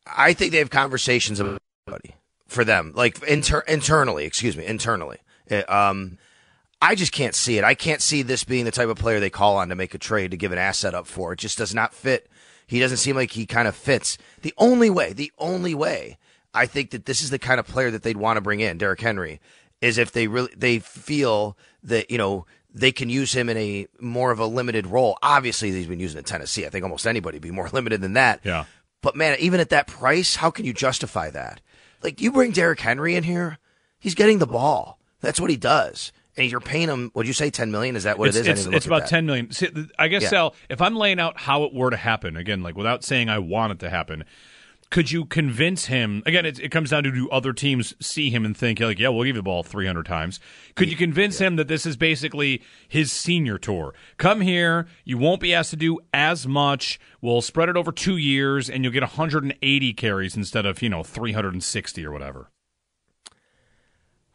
I 0.07 0.33
think 0.33 0.53
they 0.53 0.59
have 0.59 0.71
conversations 0.71 1.41
about 1.41 1.59
everybody 1.87 2.15
for 2.47 2.65
them, 2.65 2.93
like 2.95 3.23
inter- 3.25 3.65
internally. 3.67 4.25
Excuse 4.25 4.57
me, 4.57 4.65
internally. 4.67 5.19
Uh, 5.51 5.63
Um, 5.69 6.19
I 6.83 6.95
just 6.95 7.13
can't 7.13 7.35
see 7.35 7.57
it. 7.57 7.65
I 7.65 7.75
can't 7.75 8.03
see 8.03 8.21
this 8.23 8.45
being 8.45 8.67
the 8.67 8.71
type 8.71 8.89
of 8.89 8.99
player 8.99 9.19
they 9.19 9.31
call 9.31 9.57
on 9.57 9.71
to 9.71 9.75
make 9.75 9.95
a 9.95 9.99
trade 9.99 10.31
to 10.33 10.37
give 10.37 10.53
an 10.53 10.59
asset 10.59 10.95
up 10.95 11.07
for. 11.07 11.33
It 11.33 11.39
just 11.39 11.57
does 11.57 11.75
not 11.75 11.95
fit. 11.95 12.29
He 12.67 12.81
doesn't 12.81 12.99
seem 12.99 13.17
like 13.17 13.31
he 13.33 13.47
kind 13.47 13.67
of 13.67 13.75
fits. 13.75 14.19
The 14.43 14.53
only 14.59 14.91
way, 14.91 15.13
the 15.13 15.33
only 15.39 15.75
way 15.75 16.19
I 16.53 16.67
think 16.67 16.91
that 16.91 17.07
this 17.07 17.23
is 17.23 17.31
the 17.31 17.39
kind 17.39 17.59
of 17.61 17.67
player 17.67 17.91
that 17.91 18.03
they'd 18.03 18.17
want 18.17 18.37
to 18.37 18.41
bring 18.43 18.61
in, 18.61 18.77
Derrick 18.77 19.01
Henry, 19.01 19.41
is 19.81 19.99
if 19.99 20.13
they 20.13 20.27
really 20.27 20.53
they 20.57 20.79
feel 20.79 21.57
that 21.83 22.11
you 22.11 22.19
know 22.19 22.45
they 22.75 22.93
can 22.93 23.09
use 23.09 23.33
him 23.33 23.49
in 23.49 23.57
a 23.57 23.87
more 24.01 24.31
of 24.31 24.39
a 24.39 24.47
limited 24.47 24.87
role. 24.87 25.17
Obviously, 25.23 25.71
he's 25.71 25.87
been 25.87 26.01
using 26.01 26.19
in 26.19 26.25
Tennessee. 26.25 26.67
I 26.67 26.69
think 26.71 26.85
almost 26.85 27.07
anybody 27.07 27.37
would 27.37 27.43
be 27.43 27.51
more 27.51 27.69
limited 27.73 28.01
than 28.03 28.15
that. 28.15 28.41
Yeah. 28.45 28.65
But 29.07 29.15
man, 29.15 29.37
even 29.39 29.61
at 29.61 29.69
that 29.69 29.87
price, 29.87 30.35
how 30.35 30.51
can 30.51 30.65
you 30.65 30.73
justify 30.73 31.31
that? 31.31 31.61
Like 32.03 32.21
you 32.21 32.33
bring 32.33 32.51
Derrick 32.51 32.81
Henry 32.81 33.15
in 33.15 33.23
here, 33.23 33.59
he's 34.01 34.17
getting 34.17 34.39
the 34.39 34.49
ball. 34.49 34.99
That's 35.21 35.39
what 35.41 35.49
he 35.49 35.57
does. 35.57 36.11
And 36.37 36.51
you're 36.51 36.59
paying 36.59 36.89
him. 36.89 37.13
Would 37.15 37.29
you 37.29 37.33
say 37.33 37.51
ten 37.51 37.71
million? 37.71 37.95
Is 37.95 38.03
that 38.03 38.19
what 38.19 38.31
it's, 38.31 38.37
it 38.37 38.49
is? 38.49 38.67
It's, 38.67 38.75
it's 38.79 38.87
about 38.87 39.03
that. 39.03 39.09
ten 39.09 39.25
million. 39.25 39.53
See, 39.53 39.69
I 39.97 40.09
guess 40.09 40.23
Yeah. 40.23 40.29
Sal, 40.31 40.55
if 40.69 40.83
I'm 40.83 40.97
laying 40.97 41.21
out 41.21 41.39
how 41.39 41.63
it 41.63 41.73
were 41.73 41.91
to 41.91 41.97
happen 41.97 42.37
again, 42.37 42.65
like 42.65 42.77
without 42.77 43.05
saying 43.05 43.29
I 43.29 43.39
want 43.39 43.75
it 43.75 43.79
to 43.79 43.91
happen, 43.91 44.25
could 44.91 45.11
you 45.11 45.25
convince 45.25 45.87
him? 45.87 46.23
Again, 46.27 46.47
it, 46.47 46.59
it 46.61 46.69
comes 46.71 46.91
down 46.91 47.03
to 47.05 47.11
do 47.11 47.29
other 47.31 47.53
teams 47.53 47.95
see 48.01 48.31
him 48.31 48.45
and 48.45 48.57
think 48.57 48.79
like, 48.81 48.99
yeah, 48.99 49.09
we'll 49.09 49.25
give 49.25 49.35
you 49.37 49.41
the 49.41 49.43
ball 49.43 49.63
300 49.63 50.07
times. 50.07 50.39
Could 50.75 50.91
you 50.91 50.97
convince 50.97 51.39
him 51.39 51.57
that 51.57 51.69
this 51.69 51.87
is 51.87 51.97
basically 51.97 52.63
his 52.89 53.11
senior 53.11 53.59
tour? 53.59 53.95
Come 54.17 54.41
here, 54.43 54.87
you 55.05 55.19
won't 55.19 55.41
be 55.41 55.53
asked 55.53 55.71
to 55.71 55.77
do 55.77 55.99
as 56.15 56.47
much. 56.47 57.01
We'll 57.21 57.43
spread 57.43 57.69
it 57.69 57.77
over 57.77 57.91
two 57.93 58.17
years, 58.17 58.71
and 58.71 58.85
you'll 58.85 58.93
get 58.93 59.03
180 59.03 59.93
carries 59.95 60.37
instead 60.37 60.65
of 60.67 60.81
you 60.83 60.89
know 60.89 61.03
360 61.03 62.07
or 62.07 62.13
whatever. 62.13 62.51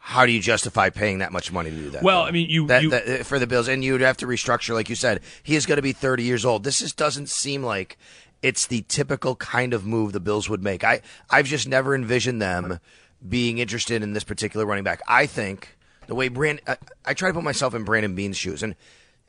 How 0.03 0.25
do 0.25 0.31
you 0.31 0.41
justify 0.41 0.89
paying 0.89 1.19
that 1.19 1.31
much 1.31 1.51
money 1.51 1.69
to 1.69 1.75
do 1.75 1.89
that? 1.91 2.01
Well, 2.01 2.23
though? 2.23 2.27
I 2.27 2.31
mean, 2.31 2.49
you- 2.49 2.65
that, 2.67 2.81
you- 2.81 2.89
that- 2.89 3.07
uh, 3.21 3.23
for 3.23 3.37
the 3.37 3.45
Bills, 3.45 3.67
and 3.67 3.83
you'd 3.83 4.01
have 4.01 4.17
to 4.17 4.25
restructure, 4.27 4.73
like 4.73 4.89
you 4.89 4.95
said. 4.95 5.21
He 5.43 5.55
is 5.55 5.65
going 5.67 5.75
to 5.75 5.81
be 5.83 5.93
30 5.93 6.23
years 6.23 6.43
old. 6.43 6.63
This 6.63 6.79
just 6.79 6.97
doesn't 6.97 7.29
seem 7.29 7.63
like 7.63 7.97
it's 8.41 8.67
the 8.67 8.83
typical 8.87 9.35
kind 9.35 9.73
of 9.73 9.85
move 9.85 10.13
the 10.13 10.19
Bills 10.19 10.49
would 10.49 10.63
make. 10.63 10.83
I 10.83 11.01
I've 11.29 11.45
just 11.45 11.67
never 11.67 11.95
envisioned 11.95 12.41
them 12.41 12.79
being 13.27 13.59
interested 13.59 14.01
in 14.01 14.13
this 14.13 14.23
particular 14.23 14.65
running 14.65 14.83
back. 14.83 15.01
I 15.07 15.25
think 15.25 15.77
the 16.07 16.15
way 16.15 16.27
Brand, 16.27 16.61
I, 16.67 16.77
I 17.05 17.13
try 17.13 17.29
to 17.29 17.33
put 17.33 17.43
myself 17.43 17.73
in 17.73 17.83
Brandon 17.83 18.15
Beane's 18.15 18.37
shoes, 18.37 18.63
and 18.63 18.75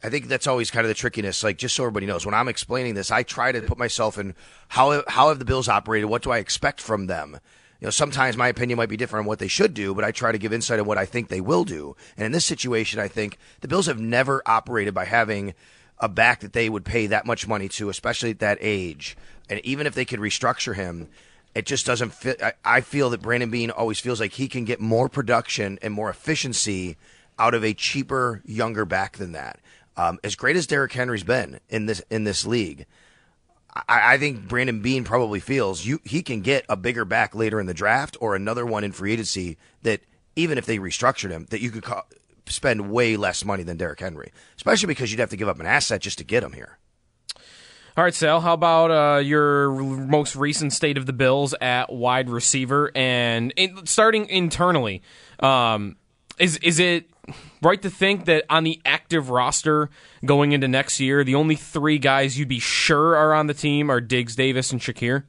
I 0.03 0.09
think 0.09 0.29
that's 0.29 0.47
always 0.47 0.71
kind 0.71 0.85
of 0.85 0.89
the 0.89 0.95
trickiness. 0.95 1.45
Like 1.45 1.59
just 1.59 1.77
so 1.77 1.85
everybody 1.85 2.07
knows, 2.07 2.27
when 2.27 2.35
I'm 2.35 2.49
explaining 2.49 2.95
this, 2.95 3.11
I 3.11 3.23
try 3.23 3.53
to 3.53 3.61
put 3.63 3.79
myself 3.79 4.19
in 4.19 4.35
how 4.69 5.03
how 5.09 5.29
have 5.29 5.39
the 5.39 5.45
Bills 5.45 5.69
operated? 5.69 6.09
What 6.09 6.23
do 6.23 6.31
I 6.31 6.39
expect 6.39 6.81
from 6.81 7.07
them? 7.07 7.39
You 7.81 7.87
know, 7.87 7.91
sometimes 7.91 8.37
my 8.37 8.47
opinion 8.47 8.77
might 8.77 8.89
be 8.89 8.97
different 8.97 9.25
on 9.25 9.29
what 9.29 9.41
they 9.41 9.49
should 9.49 9.75
do, 9.75 9.93
but 9.93 10.05
I 10.05 10.13
try 10.13 10.31
to 10.31 10.39
give 10.39 10.53
insight 10.53 10.79
on 10.79 10.87
what 10.87 10.99
I 10.99 11.05
think 11.05 11.27
they 11.27 11.41
will 11.41 11.65
do. 11.65 11.97
And 12.17 12.25
in 12.25 12.31
this 12.31 12.45
situation, 12.45 13.01
I 13.01 13.09
think 13.09 13.39
the 13.61 13.67
Bills 13.67 13.87
have 13.87 13.99
never 13.99 14.41
operated 14.47 14.95
by 14.95 15.05
having 15.05 15.55
a 16.03 16.09
back 16.09 16.41
that 16.41 16.53
they 16.53 16.69
would 16.69 16.85
pay 16.85 17.07
that 17.07 17.25
much 17.25 17.47
money 17.47 17.69
to, 17.69 17.89
especially 17.89 18.31
at 18.31 18.41
that 18.41 18.59
age. 18.61 19.17
And 19.49 19.61
even 19.61 19.87
if 19.87 19.95
they 19.95 20.05
could 20.05 20.21
restructure 20.21 20.75
him, 20.75 21.09
it 21.55 21.65
just 21.65 21.87
doesn't 21.87 22.13
fit. 22.13 22.43
I, 22.43 22.53
I 22.65 22.81
feel 22.81 23.11
that 23.11 23.23
Brandon 23.23 23.51
Beane 23.51 23.71
always 23.71 24.01
feels 24.01 24.21
like 24.21 24.33
he 24.33 24.49
can 24.49 24.65
get 24.65 24.81
more 24.81 25.09
production 25.09 25.79
and 25.81 25.95
more 25.95 26.11
efficiency 26.11 26.97
out 27.39 27.55
of 27.55 27.65
a 27.65 27.73
cheaper, 27.73 28.43
younger 28.45 28.85
back 28.85 29.17
than 29.17 29.33
that. 29.33 29.61
Um, 29.97 30.19
as 30.25 30.35
great 30.35 30.57
as 30.57 30.67
Derrick 30.67 30.93
Henry's 30.93 31.23
been 31.23 31.61
in 31.69 31.87
this 31.87 32.03
in 32.11 32.25
this 32.25 32.47
league, 32.47 32.87
I, 33.75 34.15
I 34.15 34.19
think 34.19 34.49
Brandon 34.49 34.81
Beane 34.81 35.05
probably 35.05 35.41
feels 35.41 35.85
you 35.85 36.01
he 36.05 36.23
can 36.23 36.41
get 36.41 36.65
a 36.69 36.77
bigger 36.77 37.05
back 37.05 37.35
later 37.35 37.61
in 37.61 37.67
the 37.67 37.75
draft 37.75 38.17
or 38.21 38.35
another 38.35 38.65
one 38.67 38.85
in 38.85 38.93
free 38.93 39.13
agency 39.13 39.59
that 39.83 40.01
even 40.35 40.57
if 40.57 40.67
they 40.67 40.79
restructured 40.79 41.31
him, 41.31 41.47
that 41.51 41.61
you 41.61 41.71
could 41.71 41.83
ca- 41.85 42.05
spend 42.47 42.91
way 42.91 43.17
less 43.17 43.45
money 43.45 43.63
than 43.63 43.77
Derrick 43.77 44.01
Henry, 44.01 44.33
especially 44.57 44.89
because 44.89 45.11
you'd 45.11 45.21
have 45.21 45.31
to 45.31 45.37
give 45.37 45.49
up 45.49 45.61
an 45.61 45.67
asset 45.67 46.01
just 46.01 46.19
to 46.19 46.25
get 46.25 46.43
him 46.43 46.53
here. 46.53 46.79
All 47.95 48.05
right, 48.05 48.15
Sal. 48.15 48.41
How 48.41 48.55
about 48.55 48.91
uh, 48.91 49.19
your 49.19 49.71
most 49.71 50.35
recent 50.35 50.73
state 50.73 50.97
of 50.97 51.05
the 51.05 51.13
Bills 51.13 51.55
at 51.61 51.93
wide 51.93 52.31
receiver 52.31 52.91
and 52.95 53.53
in, 53.57 53.85
starting 53.85 54.29
internally? 54.31 55.03
Um, 55.41 55.97
is 56.39 56.57
is 56.59 56.79
it 56.79 57.11
right 57.61 57.81
to 57.83 57.91
think 57.91 58.25
that 58.25 58.45
on 58.49 58.65
the 58.65 58.81
active 58.87 59.29
roster 59.29 59.91
going 60.25 60.53
into 60.53 60.69
next 60.69 61.01
year, 61.01 61.23
the 61.23 61.35
only 61.35 61.55
three 61.55 61.99
guys 61.99 62.39
you'd 62.39 62.49
be 62.49 62.59
sure 62.59 63.15
are 63.15 63.35
on 63.35 63.47
the 63.47 63.55
team 63.55 63.91
are 63.91 64.01
Diggs, 64.01 64.35
Davis, 64.37 64.73
and 64.73 64.81
Shakir? 64.81 65.25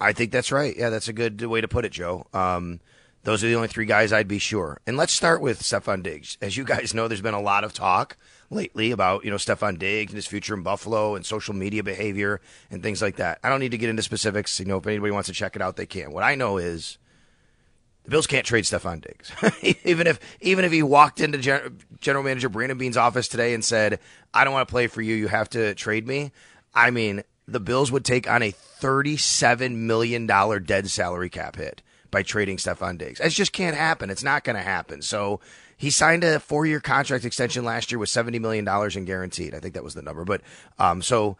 I 0.00 0.12
think 0.12 0.30
that's 0.30 0.52
right. 0.52 0.76
Yeah, 0.76 0.90
that's 0.90 1.08
a 1.08 1.12
good 1.12 1.42
way 1.42 1.60
to 1.60 1.68
put 1.68 1.84
it, 1.84 1.90
Joe. 1.90 2.26
Um, 2.32 2.80
those 3.26 3.42
are 3.42 3.48
the 3.48 3.56
only 3.56 3.66
three 3.66 3.86
guys 3.86 4.12
I'd 4.12 4.28
be 4.28 4.38
sure. 4.38 4.78
And 4.86 4.96
let's 4.96 5.12
start 5.12 5.40
with 5.40 5.60
Stefon 5.60 6.04
Diggs. 6.04 6.38
As 6.40 6.56
you 6.56 6.62
guys 6.62 6.94
know, 6.94 7.08
there's 7.08 7.20
been 7.20 7.34
a 7.34 7.40
lot 7.40 7.64
of 7.64 7.72
talk 7.72 8.16
lately 8.50 8.92
about, 8.92 9.24
you 9.24 9.32
know, 9.32 9.36
Stefon 9.36 9.80
Diggs 9.80 10.12
and 10.12 10.16
his 10.16 10.28
future 10.28 10.54
in 10.54 10.62
Buffalo 10.62 11.16
and 11.16 11.26
social 11.26 11.52
media 11.52 11.82
behavior 11.82 12.40
and 12.70 12.84
things 12.84 13.02
like 13.02 13.16
that. 13.16 13.40
I 13.42 13.48
don't 13.48 13.58
need 13.58 13.72
to 13.72 13.78
get 13.78 13.90
into 13.90 14.04
specifics. 14.04 14.60
You 14.60 14.66
know, 14.66 14.76
if 14.76 14.86
anybody 14.86 15.10
wants 15.10 15.26
to 15.26 15.32
check 15.32 15.56
it 15.56 15.60
out, 15.60 15.74
they 15.74 15.86
can. 15.86 16.12
What 16.12 16.22
I 16.22 16.36
know 16.36 16.58
is 16.58 16.98
the 18.04 18.10
Bills 18.10 18.28
can't 18.28 18.46
trade 18.46 18.62
Stefon 18.62 19.00
Diggs. 19.00 19.32
even 19.84 20.06
if 20.06 20.20
even 20.40 20.64
if 20.64 20.70
he 20.70 20.84
walked 20.84 21.20
into 21.20 21.38
Gen- 21.38 21.78
General 22.00 22.22
Manager 22.22 22.48
Brandon 22.48 22.78
Beane's 22.78 22.96
office 22.96 23.26
today 23.26 23.54
and 23.54 23.64
said, 23.64 23.98
"I 24.32 24.44
don't 24.44 24.52
want 24.52 24.68
to 24.68 24.72
play 24.72 24.86
for 24.86 25.02
you. 25.02 25.16
You 25.16 25.26
have 25.26 25.50
to 25.50 25.74
trade 25.74 26.06
me." 26.06 26.30
I 26.76 26.92
mean, 26.92 27.24
the 27.48 27.58
Bills 27.58 27.90
would 27.90 28.04
take 28.04 28.30
on 28.30 28.44
a 28.44 28.52
$37 28.52 29.74
million 29.74 30.26
dead 30.26 30.90
salary 30.90 31.30
cap 31.30 31.56
hit 31.56 31.82
by 32.10 32.22
trading 32.22 32.56
Stefon 32.56 32.98
Diggs. 32.98 33.20
It 33.20 33.30
just 33.30 33.52
can't 33.52 33.76
happen. 33.76 34.10
It's 34.10 34.22
not 34.22 34.44
going 34.44 34.56
to 34.56 34.62
happen. 34.62 35.02
So 35.02 35.40
he 35.76 35.90
signed 35.90 36.24
a 36.24 36.40
four 36.40 36.66
year 36.66 36.80
contract 36.80 37.24
extension 37.24 37.64
last 37.64 37.90
year 37.90 37.98
with 37.98 38.08
$70 38.08 38.40
million 38.40 38.66
in 38.96 39.04
guaranteed. 39.04 39.54
I 39.54 39.60
think 39.60 39.74
that 39.74 39.84
was 39.84 39.94
the 39.94 40.02
number. 40.02 40.24
But 40.24 40.40
um, 40.78 41.02
so 41.02 41.36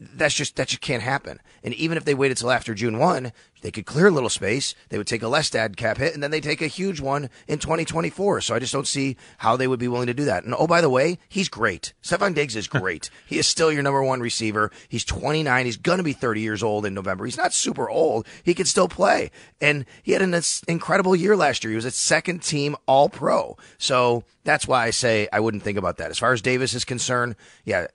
that's 0.00 0.34
just, 0.34 0.56
that 0.56 0.68
just 0.68 0.82
can't 0.82 1.02
happen. 1.02 1.40
And 1.62 1.74
even 1.74 1.96
if 1.96 2.04
they 2.04 2.14
waited 2.14 2.36
till 2.36 2.50
after 2.50 2.74
June 2.74 2.98
1, 2.98 3.32
they 3.62 3.70
could 3.70 3.86
clear 3.86 4.08
a 4.08 4.10
little 4.10 4.28
space. 4.28 4.74
They 4.88 4.98
would 4.98 5.06
take 5.06 5.22
a 5.22 5.28
less 5.28 5.48
dad 5.48 5.76
cap 5.76 5.96
hit, 5.96 6.14
and 6.14 6.22
then 6.22 6.30
they 6.30 6.40
take 6.40 6.60
a 6.60 6.66
huge 6.66 7.00
one 7.00 7.30
in 7.46 7.58
2024. 7.58 8.40
So 8.42 8.54
I 8.54 8.58
just 8.58 8.72
don't 8.72 8.86
see 8.86 9.16
how 9.38 9.56
they 9.56 9.68
would 9.68 9.78
be 9.78 9.88
willing 9.88 10.08
to 10.08 10.14
do 10.14 10.24
that. 10.26 10.44
And 10.44 10.54
oh, 10.56 10.66
by 10.66 10.80
the 10.80 10.90
way, 10.90 11.18
he's 11.28 11.48
great. 11.48 11.92
Stefon 12.02 12.34
Diggs 12.34 12.56
is 12.56 12.66
great. 12.66 13.08
he 13.26 13.38
is 13.38 13.46
still 13.46 13.72
your 13.72 13.82
number 13.82 14.02
one 14.02 14.20
receiver. 14.20 14.70
He's 14.88 15.04
29. 15.04 15.64
He's 15.64 15.76
going 15.76 15.98
to 15.98 16.04
be 16.04 16.12
30 16.12 16.40
years 16.40 16.62
old 16.62 16.84
in 16.84 16.92
November. 16.92 17.24
He's 17.24 17.36
not 17.36 17.54
super 17.54 17.88
old. 17.88 18.26
He 18.42 18.52
can 18.52 18.66
still 18.66 18.88
play. 18.88 19.30
And 19.60 19.86
he 20.02 20.12
had 20.12 20.22
an 20.22 20.34
incredible 20.66 21.16
year 21.16 21.36
last 21.36 21.62
year. 21.62 21.70
He 21.70 21.76
was 21.76 21.84
a 21.84 21.92
second 21.92 22.42
team 22.42 22.76
All 22.86 23.08
Pro. 23.08 23.56
So 23.78 24.24
that's 24.44 24.66
why 24.66 24.86
I 24.86 24.90
say 24.90 25.28
I 25.32 25.38
wouldn't 25.38 25.62
think 25.62 25.78
about 25.78 25.98
that. 25.98 26.10
As 26.10 26.18
far 26.18 26.32
as 26.32 26.42
Davis 26.42 26.74
is 26.74 26.84
concerned, 26.84 27.36
yeah, 27.64 27.86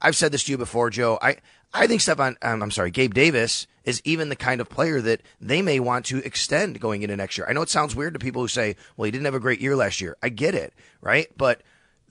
I've 0.00 0.16
said 0.16 0.32
this 0.32 0.44
to 0.44 0.52
you 0.52 0.58
before, 0.58 0.90
Joe. 0.90 1.18
I, 1.20 1.36
I 1.72 1.86
think 1.86 2.00
Stefon, 2.00 2.36
um, 2.42 2.62
I'm 2.62 2.70
sorry, 2.70 2.90
Gabe 2.90 3.14
Davis 3.14 3.66
is 3.84 4.00
even 4.04 4.28
the 4.28 4.36
kind 4.36 4.60
of 4.60 4.68
player 4.68 5.00
that 5.00 5.22
they 5.40 5.62
may 5.62 5.80
want 5.80 6.06
to 6.06 6.18
extend 6.18 6.80
going 6.80 7.02
into 7.02 7.16
next 7.16 7.38
year. 7.38 7.46
I 7.48 7.52
know 7.52 7.62
it 7.62 7.68
sounds 7.68 7.96
weird 7.96 8.14
to 8.14 8.18
people 8.18 8.42
who 8.42 8.48
say, 8.48 8.76
well, 8.96 9.06
he 9.06 9.10
didn't 9.10 9.24
have 9.24 9.34
a 9.34 9.40
great 9.40 9.60
year 9.60 9.76
last 9.76 10.00
year. 10.00 10.16
I 10.22 10.28
get 10.28 10.54
it, 10.54 10.72
right? 11.00 11.26
But 11.36 11.62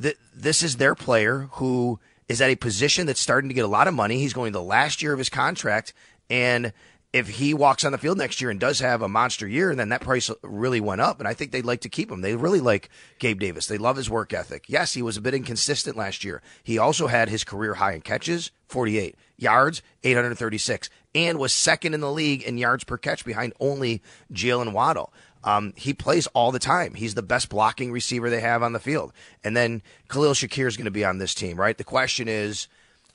th- 0.01 0.17
this 0.35 0.63
is 0.63 0.77
their 0.77 0.95
player 0.95 1.49
who 1.53 1.99
is 2.27 2.41
at 2.41 2.49
a 2.49 2.55
position 2.55 3.05
that's 3.05 3.19
starting 3.19 3.47
to 3.49 3.53
get 3.53 3.63
a 3.63 3.69
lot 3.69 3.87
of 3.87 3.93
money. 3.93 4.19
He's 4.19 4.33
going 4.33 4.51
the 4.51 4.61
last 4.61 5.01
year 5.01 5.13
of 5.13 5.19
his 5.19 5.29
contract. 5.29 5.93
And 6.29 6.73
if 7.13 7.29
he 7.29 7.53
walks 7.53 7.85
on 7.85 7.93
the 7.93 7.97
field 7.97 8.17
next 8.17 8.41
year 8.41 8.49
and 8.49 8.59
does 8.59 8.79
have 8.79 9.01
a 9.01 9.07
monster 9.07 9.47
year, 9.47 9.73
then 9.73 9.89
that 9.89 10.01
price 10.01 10.29
really 10.43 10.81
went 10.81 11.01
up. 11.01 11.19
And 11.19 11.27
I 11.27 11.33
think 11.33 11.51
they'd 11.51 11.65
like 11.65 11.81
to 11.81 11.89
keep 11.89 12.11
him. 12.11 12.21
They 12.21 12.35
really 12.35 12.59
like 12.59 12.89
Gabe 13.19 13.39
Davis. 13.39 13.67
They 13.67 13.77
love 13.77 13.95
his 13.95 14.09
work 14.09 14.33
ethic. 14.33 14.65
Yes, 14.67 14.93
he 14.93 15.01
was 15.01 15.15
a 15.15 15.21
bit 15.21 15.33
inconsistent 15.33 15.95
last 15.95 16.23
year. 16.23 16.41
He 16.63 16.77
also 16.77 17.07
had 17.07 17.29
his 17.29 17.43
career 17.43 17.75
high 17.75 17.93
in 17.93 18.01
catches, 18.01 18.51
48, 18.67 19.15
yards, 19.37 19.81
836, 20.03 20.89
and 21.15 21.39
was 21.39 21.53
second 21.53 21.93
in 21.93 22.01
the 22.01 22.11
league 22.11 22.43
in 22.43 22.57
yards 22.57 22.83
per 22.83 22.97
catch 22.97 23.23
behind 23.23 23.53
only 23.59 24.01
Jaylen 24.31 24.73
Waddle. 24.73 25.13
Um, 25.43 25.73
he 25.77 25.93
plays 25.93 26.27
all 26.27 26.51
the 26.51 26.59
time. 26.59 26.95
He's 26.95 27.15
the 27.15 27.21
best 27.21 27.47
blocking 27.47 27.91
receiver 27.91 28.29
they 28.29 28.41
have 28.41 28.61
on 28.61 28.73
the 28.73 28.79
field. 28.79 29.13
And 29.45 29.55
then 29.55 29.81
Khalil 30.09 30.33
Shakir 30.33 30.67
is 30.67 30.75
going 30.75 30.85
to 30.85 30.91
be 30.91 31.05
on 31.05 31.19
this 31.19 31.33
team, 31.33 31.57
right? 31.57 31.77
The 31.77 31.85
question 31.85 32.27
is, 32.27 32.67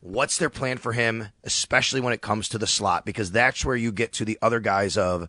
What's 0.03 0.37
their 0.37 0.51
plan 0.51 0.79
for 0.79 0.93
him, 0.93 1.29
especially 1.45 2.01
when 2.01 2.13
it 2.13 2.21
comes 2.21 2.49
to 2.49 2.59
the 2.59 2.67
slot? 2.67 3.07
Because 3.07 3.31
that's 3.31 3.65
where 3.65 3.77
you 3.77 3.93
get 3.93 4.13
to 4.15 4.25
the 4.25 4.37
other 4.43 4.59
guys 4.59 4.97
of 4.97 5.29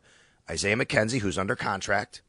Isaiah 0.49 0.75
McKenzie, 0.75 1.19
who's 1.19 1.37
under 1.37 1.55
contract, 1.55 2.23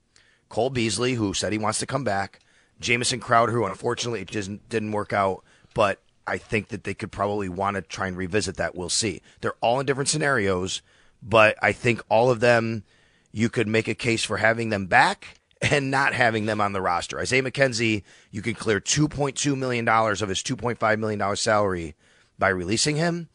Cole 0.50 0.68
Beasley, 0.68 1.14
who 1.14 1.32
said 1.32 1.52
he 1.52 1.58
wants 1.58 1.78
to 1.78 1.86
come 1.86 2.04
back, 2.04 2.40
Jamison 2.78 3.18
Crowder, 3.18 3.50
who 3.50 3.64
unfortunately 3.64 4.26
just 4.26 4.68
didn't 4.68 4.92
work 4.92 5.14
out, 5.14 5.42
but 5.72 6.02
I 6.26 6.36
think 6.36 6.68
that 6.68 6.84
they 6.84 6.92
could 6.92 7.10
probably 7.10 7.48
want 7.48 7.76
to 7.76 7.82
try 7.82 8.08
and 8.08 8.16
revisit 8.16 8.56
that. 8.56 8.74
We'll 8.74 8.90
see. 8.90 9.22
They're 9.40 9.56
all 9.62 9.80
in 9.80 9.86
different 9.86 10.10
scenarios, 10.10 10.82
but 11.22 11.56
I 11.62 11.72
think 11.72 12.02
all 12.10 12.30
of 12.30 12.40
them, 12.40 12.84
you 13.32 13.48
could 13.48 13.68
make 13.68 13.88
a 13.88 13.94
case 13.94 14.22
for 14.22 14.36
having 14.36 14.68
them 14.68 14.84
back 14.84 15.40
and 15.62 15.90
not 15.90 16.12
having 16.12 16.44
them 16.44 16.60
on 16.60 16.74
the 16.74 16.82
roster. 16.82 17.18
Isaiah 17.18 17.42
McKenzie, 17.42 18.02
you 18.30 18.42
can 18.42 18.54
clear 18.54 18.80
$2.2 18.80 19.56
million 19.56 19.88
of 19.88 20.28
his 20.28 20.42
$2.5 20.42 20.98
million 20.98 21.36
salary 21.36 21.94
by 22.38 22.48
releasing 22.48 22.96
him. 22.96 23.28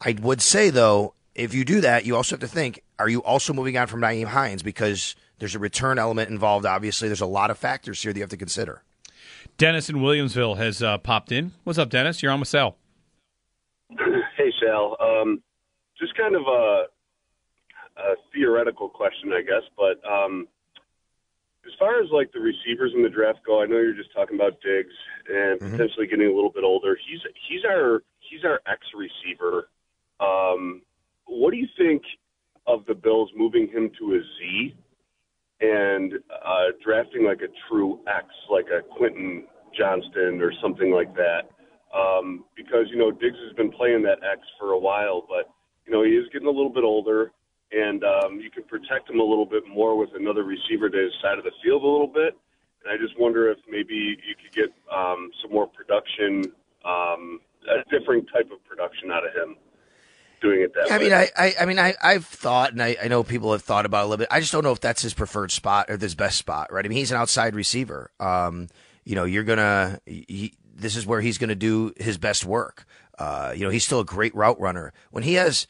I 0.00 0.16
would 0.20 0.40
say 0.40 0.70
though, 0.70 1.14
if 1.34 1.54
you 1.54 1.64
do 1.64 1.80
that, 1.80 2.04
you 2.04 2.16
also 2.16 2.34
have 2.34 2.40
to 2.40 2.48
think: 2.48 2.82
Are 2.98 3.08
you 3.08 3.22
also 3.22 3.52
moving 3.52 3.76
on 3.76 3.86
from 3.86 4.00
Nyheim 4.00 4.26
Hines 4.26 4.62
because 4.62 5.14
there's 5.38 5.54
a 5.54 5.58
return 5.58 5.98
element 5.98 6.30
involved? 6.30 6.66
Obviously, 6.66 7.08
there's 7.08 7.20
a 7.20 7.26
lot 7.26 7.50
of 7.50 7.58
factors 7.58 8.02
here 8.02 8.12
that 8.12 8.18
you 8.18 8.22
have 8.22 8.30
to 8.30 8.36
consider. 8.36 8.82
Dennis 9.56 9.90
in 9.90 9.96
Williamsville 9.96 10.56
has 10.56 10.82
uh, 10.82 10.98
popped 10.98 11.32
in. 11.32 11.52
What's 11.64 11.78
up, 11.78 11.90
Dennis? 11.90 12.22
You're 12.22 12.32
on 12.32 12.40
with 12.40 12.48
Sal. 12.48 12.76
Hey, 14.36 14.52
Sal. 14.64 14.96
Um, 15.00 15.42
just 15.98 16.16
kind 16.16 16.36
of 16.36 16.42
a, 16.42 16.84
a, 17.96 18.14
theoretical 18.32 18.88
question, 18.88 19.32
I 19.32 19.42
guess, 19.42 19.66
but 19.76 19.98
um, 20.08 20.46
as 20.46 20.57
far 21.78 22.02
as 22.02 22.10
like 22.10 22.32
the 22.32 22.40
receivers 22.40 22.92
in 22.94 23.02
the 23.02 23.08
draft 23.08 23.40
go, 23.46 23.62
I 23.62 23.66
know 23.66 23.78
you're 23.78 23.94
just 23.94 24.12
talking 24.14 24.36
about 24.36 24.60
Diggs 24.60 24.94
and 25.28 25.60
mm-hmm. 25.60 25.70
potentially 25.72 26.06
getting 26.06 26.26
a 26.26 26.34
little 26.34 26.52
bit 26.52 26.64
older. 26.64 26.96
He's 27.08 27.20
he's 27.48 27.64
our 27.64 28.02
he's 28.20 28.44
our 28.44 28.60
ex 28.66 28.80
receiver. 28.94 29.68
Um, 30.20 30.82
what 31.26 31.50
do 31.52 31.56
you 31.56 31.68
think 31.76 32.02
of 32.66 32.84
the 32.86 32.94
Bills 32.94 33.30
moving 33.36 33.68
him 33.68 33.90
to 33.98 34.14
a 34.14 34.20
Z 34.20 34.74
and 35.60 36.14
uh, 36.44 36.72
drafting 36.84 37.24
like 37.24 37.40
a 37.42 37.52
true 37.68 38.00
X, 38.06 38.26
like 38.50 38.66
a 38.66 38.82
Quentin 38.96 39.46
Johnston 39.76 40.40
or 40.40 40.52
something 40.62 40.92
like 40.92 41.14
that? 41.14 41.50
Um, 41.94 42.44
because 42.56 42.86
you 42.90 42.98
know 42.98 43.10
Diggs 43.10 43.38
has 43.46 43.56
been 43.56 43.70
playing 43.70 44.02
that 44.02 44.18
X 44.22 44.40
for 44.58 44.72
a 44.72 44.78
while, 44.78 45.24
but 45.28 45.50
you 45.86 45.92
know 45.92 46.04
he 46.04 46.10
is 46.10 46.26
getting 46.32 46.48
a 46.48 46.50
little 46.50 46.72
bit 46.72 46.84
older 46.84 47.32
and 47.72 48.02
um, 48.04 48.40
you 48.40 48.47
protect 48.78 49.10
him 49.10 49.20
a 49.20 49.24
little 49.24 49.46
bit 49.46 49.64
more 49.66 49.96
with 49.96 50.10
another 50.14 50.44
receiver 50.44 50.88
to 50.88 50.96
his 50.96 51.12
side 51.22 51.38
of 51.38 51.44
the 51.44 51.52
field 51.62 51.82
a 51.82 51.86
little 51.86 52.06
bit. 52.06 52.36
And 52.84 52.92
I 52.92 52.96
just 52.96 53.18
wonder 53.18 53.50
if 53.50 53.58
maybe 53.68 53.94
you 53.94 54.34
could 54.40 54.54
get 54.54 54.72
um, 54.94 55.30
some 55.42 55.52
more 55.52 55.66
production, 55.66 56.52
um, 56.84 57.40
a 57.68 57.82
different 57.90 58.28
type 58.32 58.50
of 58.52 58.64
production 58.64 59.10
out 59.10 59.26
of 59.26 59.34
him 59.34 59.56
doing 60.40 60.60
it 60.60 60.72
that 60.74 60.86
yeah, 60.86 60.98
way. 60.98 61.12
I 61.12 61.22
mean, 61.24 61.30
I, 61.36 61.44
I, 61.44 61.54
I 61.62 61.64
mean, 61.66 61.78
I, 61.78 61.94
I've 62.02 62.24
thought, 62.24 62.72
and 62.72 62.82
I, 62.82 62.96
I 63.02 63.08
know 63.08 63.24
people 63.24 63.50
have 63.52 63.62
thought 63.62 63.84
about 63.84 64.02
it 64.02 64.04
a 64.04 64.08
little 64.08 64.22
bit. 64.22 64.28
I 64.30 64.40
just 64.40 64.52
don't 64.52 64.62
know 64.62 64.72
if 64.72 64.80
that's 64.80 65.02
his 65.02 65.14
preferred 65.14 65.50
spot 65.50 65.86
or 65.90 65.96
his 65.96 66.14
best 66.14 66.38
spot, 66.38 66.72
right? 66.72 66.84
I 66.84 66.88
mean, 66.88 66.98
he's 66.98 67.10
an 67.10 67.16
outside 67.16 67.54
receiver. 67.54 68.10
Um, 68.20 68.68
you 69.04 69.16
know, 69.16 69.24
you're 69.24 69.44
gonna. 69.44 69.98
He, 70.06 70.54
this 70.74 70.94
is 70.94 71.04
where 71.04 71.20
he's 71.20 71.38
going 71.38 71.48
to 71.48 71.56
do 71.56 71.92
his 71.96 72.18
best 72.18 72.44
work. 72.44 72.84
Uh, 73.18 73.52
you 73.56 73.64
know, 73.64 73.70
he's 73.70 73.84
still 73.84 73.98
a 73.98 74.04
great 74.04 74.32
route 74.36 74.60
runner. 74.60 74.92
When 75.10 75.24
he 75.24 75.34
has 75.34 75.66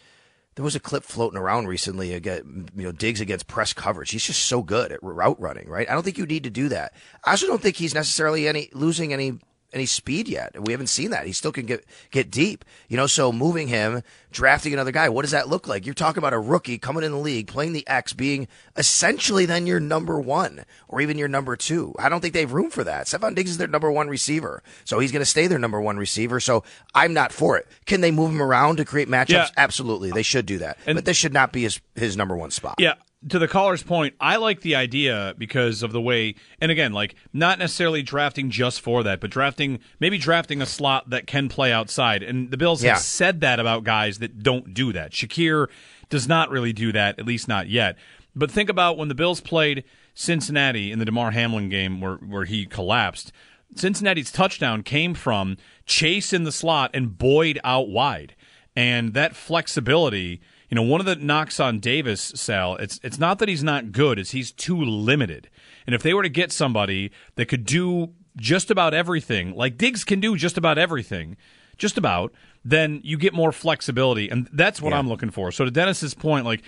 there 0.58 0.64
was 0.64 0.74
a 0.74 0.80
clip 0.80 1.04
floating 1.04 1.38
around 1.38 1.68
recently 1.68 2.12
again, 2.14 2.68
you 2.74 2.82
know, 2.82 2.90
Diggs 2.90 3.20
against 3.20 3.46
press 3.46 3.72
coverage. 3.72 4.10
He's 4.10 4.24
just 4.24 4.42
so 4.42 4.60
good 4.60 4.90
at 4.90 5.00
route 5.04 5.40
running, 5.40 5.68
right? 5.68 5.88
I 5.88 5.94
don't 5.94 6.02
think 6.02 6.18
you 6.18 6.26
need 6.26 6.42
to 6.42 6.50
do 6.50 6.68
that. 6.70 6.94
I 7.22 7.30
also 7.30 7.46
don't 7.46 7.62
think 7.62 7.76
he's 7.76 7.94
necessarily 7.94 8.48
any 8.48 8.68
losing 8.72 9.12
any 9.12 9.38
any 9.72 9.86
speed 9.86 10.28
yet. 10.28 10.56
We 10.64 10.72
haven't 10.72 10.86
seen 10.88 11.10
that. 11.10 11.26
He 11.26 11.32
still 11.32 11.52
can 11.52 11.66
get 11.66 11.84
get 12.10 12.30
deep. 12.30 12.64
You 12.88 12.96
know, 12.96 13.06
so 13.06 13.32
moving 13.32 13.68
him, 13.68 14.02
drafting 14.30 14.72
another 14.72 14.92
guy, 14.92 15.08
what 15.08 15.22
does 15.22 15.32
that 15.32 15.48
look 15.48 15.68
like? 15.68 15.84
You're 15.84 15.94
talking 15.94 16.18
about 16.18 16.32
a 16.32 16.38
rookie 16.38 16.78
coming 16.78 17.04
in 17.04 17.12
the 17.12 17.18
league, 17.18 17.48
playing 17.48 17.72
the 17.72 17.86
X, 17.86 18.12
being 18.12 18.48
essentially 18.76 19.46
then 19.46 19.66
your 19.66 19.80
number 19.80 20.18
one 20.20 20.64
or 20.88 21.00
even 21.00 21.18
your 21.18 21.28
number 21.28 21.56
two. 21.56 21.94
I 21.98 22.08
don't 22.08 22.20
think 22.20 22.34
they 22.34 22.40
have 22.40 22.52
room 22.52 22.70
for 22.70 22.84
that. 22.84 23.06
Stefon 23.06 23.34
Diggs 23.34 23.50
is 23.50 23.58
their 23.58 23.68
number 23.68 23.90
one 23.90 24.08
receiver. 24.08 24.62
So 24.84 24.98
he's 24.98 25.12
going 25.12 25.20
to 25.22 25.26
stay 25.26 25.46
their 25.46 25.58
number 25.58 25.80
one 25.80 25.98
receiver. 25.98 26.40
So 26.40 26.64
I'm 26.94 27.12
not 27.12 27.32
for 27.32 27.58
it. 27.58 27.66
Can 27.86 28.00
they 28.00 28.10
move 28.10 28.30
him 28.30 28.42
around 28.42 28.76
to 28.76 28.84
create 28.84 29.08
matchups? 29.08 29.28
Yeah. 29.28 29.48
Absolutely. 29.56 30.10
They 30.10 30.22
should 30.22 30.46
do 30.46 30.58
that. 30.58 30.78
And 30.86 30.96
but 30.96 31.04
this 31.04 31.16
should 31.16 31.32
not 31.32 31.52
be 31.52 31.62
his, 31.62 31.80
his 31.94 32.16
number 32.16 32.36
one 32.36 32.50
spot. 32.50 32.76
Yeah. 32.78 32.94
To 33.30 33.40
the 33.40 33.48
caller's 33.48 33.82
point, 33.82 34.14
I 34.20 34.36
like 34.36 34.60
the 34.60 34.76
idea 34.76 35.34
because 35.36 35.82
of 35.82 35.90
the 35.90 36.00
way, 36.00 36.36
and 36.60 36.70
again, 36.70 36.92
like 36.92 37.16
not 37.32 37.58
necessarily 37.58 38.00
drafting 38.00 38.48
just 38.48 38.80
for 38.80 39.02
that, 39.02 39.18
but 39.20 39.28
drafting 39.30 39.80
maybe 39.98 40.18
drafting 40.18 40.62
a 40.62 40.66
slot 40.66 41.10
that 41.10 41.26
can 41.26 41.48
play 41.48 41.72
outside. 41.72 42.22
And 42.22 42.52
the 42.52 42.56
Bills 42.56 42.84
Yeah. 42.84 42.92
have 42.94 43.02
said 43.02 43.40
that 43.40 43.58
about 43.58 43.82
guys 43.82 44.20
that 44.20 44.44
don't 44.44 44.72
do 44.72 44.92
that. 44.92 45.10
Shakir 45.10 45.66
does 46.10 46.28
not 46.28 46.48
really 46.48 46.72
do 46.72 46.92
that, 46.92 47.18
at 47.18 47.26
least 47.26 47.48
not 47.48 47.68
yet. 47.68 47.96
But 48.36 48.52
think 48.52 48.68
about 48.70 48.96
when 48.96 49.08
the 49.08 49.16
Bills 49.16 49.40
played 49.40 49.82
Cincinnati 50.14 50.92
in 50.92 51.00
the 51.00 51.04
Damar 51.04 51.32
Hamlin 51.32 51.68
game 51.68 52.00
where 52.00 52.16
where 52.16 52.44
he 52.44 52.66
collapsed. 52.66 53.32
Cincinnati's 53.74 54.30
touchdown 54.30 54.84
came 54.84 55.12
from 55.14 55.56
Chase 55.86 56.32
in 56.32 56.44
the 56.44 56.52
slot 56.52 56.92
and 56.94 57.18
Boyd 57.18 57.58
out 57.64 57.88
wide. 57.88 58.36
And 58.76 59.12
that 59.14 59.34
flexibility, 59.34 60.40
you 60.68 60.74
know, 60.74 60.82
one 60.82 61.00
of 61.00 61.06
the 61.06 61.16
knocks 61.16 61.60
on 61.60 61.78
Davis, 61.78 62.20
Sal, 62.34 62.76
it's 62.76 63.00
it's 63.02 63.18
not 63.18 63.38
that 63.38 63.48
he's 63.48 63.62
not 63.64 63.92
good, 63.92 64.18
it's 64.18 64.32
he's 64.32 64.52
too 64.52 64.80
limited. 64.80 65.48
And 65.86 65.94
if 65.94 66.02
they 66.02 66.12
were 66.12 66.22
to 66.22 66.28
get 66.28 66.52
somebody 66.52 67.10
that 67.36 67.46
could 67.46 67.64
do 67.64 68.12
just 68.36 68.70
about 68.70 68.94
everything, 68.94 69.54
like 69.54 69.78
Diggs 69.78 70.04
can 70.04 70.20
do 70.20 70.36
just 70.36 70.58
about 70.58 70.76
everything, 70.76 71.36
just 71.78 71.96
about, 71.96 72.32
then 72.64 73.00
you 73.02 73.16
get 73.16 73.32
more 73.32 73.52
flexibility. 73.52 74.28
And 74.28 74.48
that's 74.52 74.82
what 74.82 74.92
I'm 74.92 75.08
looking 75.08 75.30
for. 75.30 75.50
So 75.52 75.64
to 75.64 75.70
Dennis's 75.70 76.12
point, 76.12 76.44
like 76.44 76.62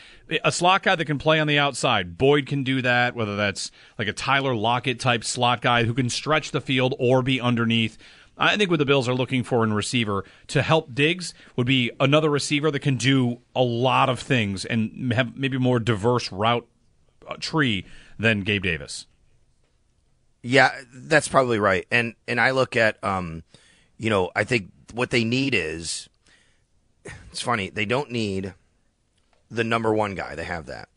a 0.45 0.53
slot 0.53 0.83
guy 0.83 0.95
that 0.95 1.05
can 1.05 1.19
play 1.19 1.41
on 1.41 1.47
the 1.47 1.59
outside, 1.59 2.17
Boyd 2.17 2.47
can 2.47 2.63
do 2.63 2.81
that, 2.83 3.15
whether 3.15 3.37
that's 3.37 3.71
like 3.99 4.09
a 4.09 4.13
Tyler 4.13 4.55
Lockett 4.55 5.01
type 5.01 5.25
slot 5.25 5.61
guy 5.61 5.85
who 5.85 5.93
can 5.93 6.09
stretch 6.09 6.53
the 6.53 6.61
field 6.61 6.95
or 6.99 7.23
be 7.23 7.41
underneath. 7.41 7.99
I 8.41 8.57
think 8.57 8.71
what 8.71 8.79
the 8.79 8.87
Bills 8.87 9.09
are 9.09 9.15
looking 9.15 9.45
for 9.45 9.63
in 9.63 9.73
receiver 9.75 10.25
to 10.49 10.63
help 10.63 10.95
Diggs 10.95 11.35
would 11.57 11.67
be 11.67 11.91
another 12.01 12.31
receiver 12.31 12.71
that 12.71 12.81
can 12.81 12.97
do 12.97 13.41
a 13.55 13.63
lot 13.63 14.09
of 14.09 14.19
things 14.19 14.65
and 14.65 15.13
have 15.13 15.37
maybe 15.37 15.59
more 15.59 15.79
diverse 15.79 16.33
route 16.33 16.67
uh, 17.29 17.37
tree 17.39 17.85
than 18.19 18.41
Gabe 18.41 18.63
Davis. 18.63 19.07
Yeah, 20.43 20.71
that's 20.93 21.29
probably 21.29 21.59
right. 21.59 21.87
And 21.91 22.15
and 22.27 22.41
I 22.41 22.53
look 22.53 22.77
at 22.77 23.03
um, 23.05 23.43
you 23.99 24.09
know, 24.09 24.31
I 24.35 24.45
think 24.45 24.71
what 24.95 25.11
they 25.11 25.23
need 25.23 25.55
is 25.55 26.09
it's 27.31 27.43
funny, 27.43 27.69
they 27.69 27.85
don't 27.85 28.11
need 28.11 28.55
the 29.51 29.65
number 29.65 29.93
one 29.93 30.15
guy. 30.15 30.35
They 30.35 30.45
have 30.45 30.67
that. 30.67 30.89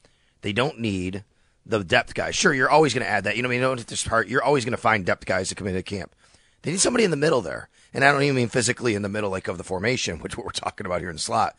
They 0.41 0.53
don't 0.53 0.79
need 0.79 1.25
the 1.65 1.83
depth 1.83 2.13
guy. 2.13 2.31
Sure, 2.31 2.53
you're 2.53 2.69
always 2.69 2.93
going 2.93 3.05
to 3.05 3.09
add 3.09 3.25
that. 3.25 3.35
You 3.35 3.43
know, 3.43 3.49
I 3.49 3.51
mean, 3.51 3.59
you 3.59 3.67
don't 3.67 3.77
have 3.77 3.87
to. 3.87 4.29
You're 4.29 4.43
always 4.43 4.63
going 4.63 4.71
to 4.71 4.77
find 4.77 5.05
depth 5.05 5.25
guys 5.25 5.49
to 5.49 5.55
come 5.55 5.67
into 5.67 5.83
camp. 5.83 6.15
They 6.63 6.71
need 6.71 6.79
somebody 6.79 7.03
in 7.03 7.11
the 7.11 7.17
middle 7.17 7.41
there, 7.41 7.69
and 7.93 8.03
I 8.03 8.11
don't 8.11 8.23
even 8.23 8.35
mean 8.35 8.47
physically 8.47 8.95
in 8.95 9.01
the 9.01 9.09
middle, 9.09 9.29
like 9.29 9.47
of 9.47 9.57
the 9.57 9.63
formation, 9.63 10.19
which 10.21 10.35
what 10.35 10.45
we're 10.45 10.51
talking 10.51 10.85
about 10.85 11.01
here 11.01 11.09
in 11.09 11.17
the 11.17 11.21
slot. 11.21 11.55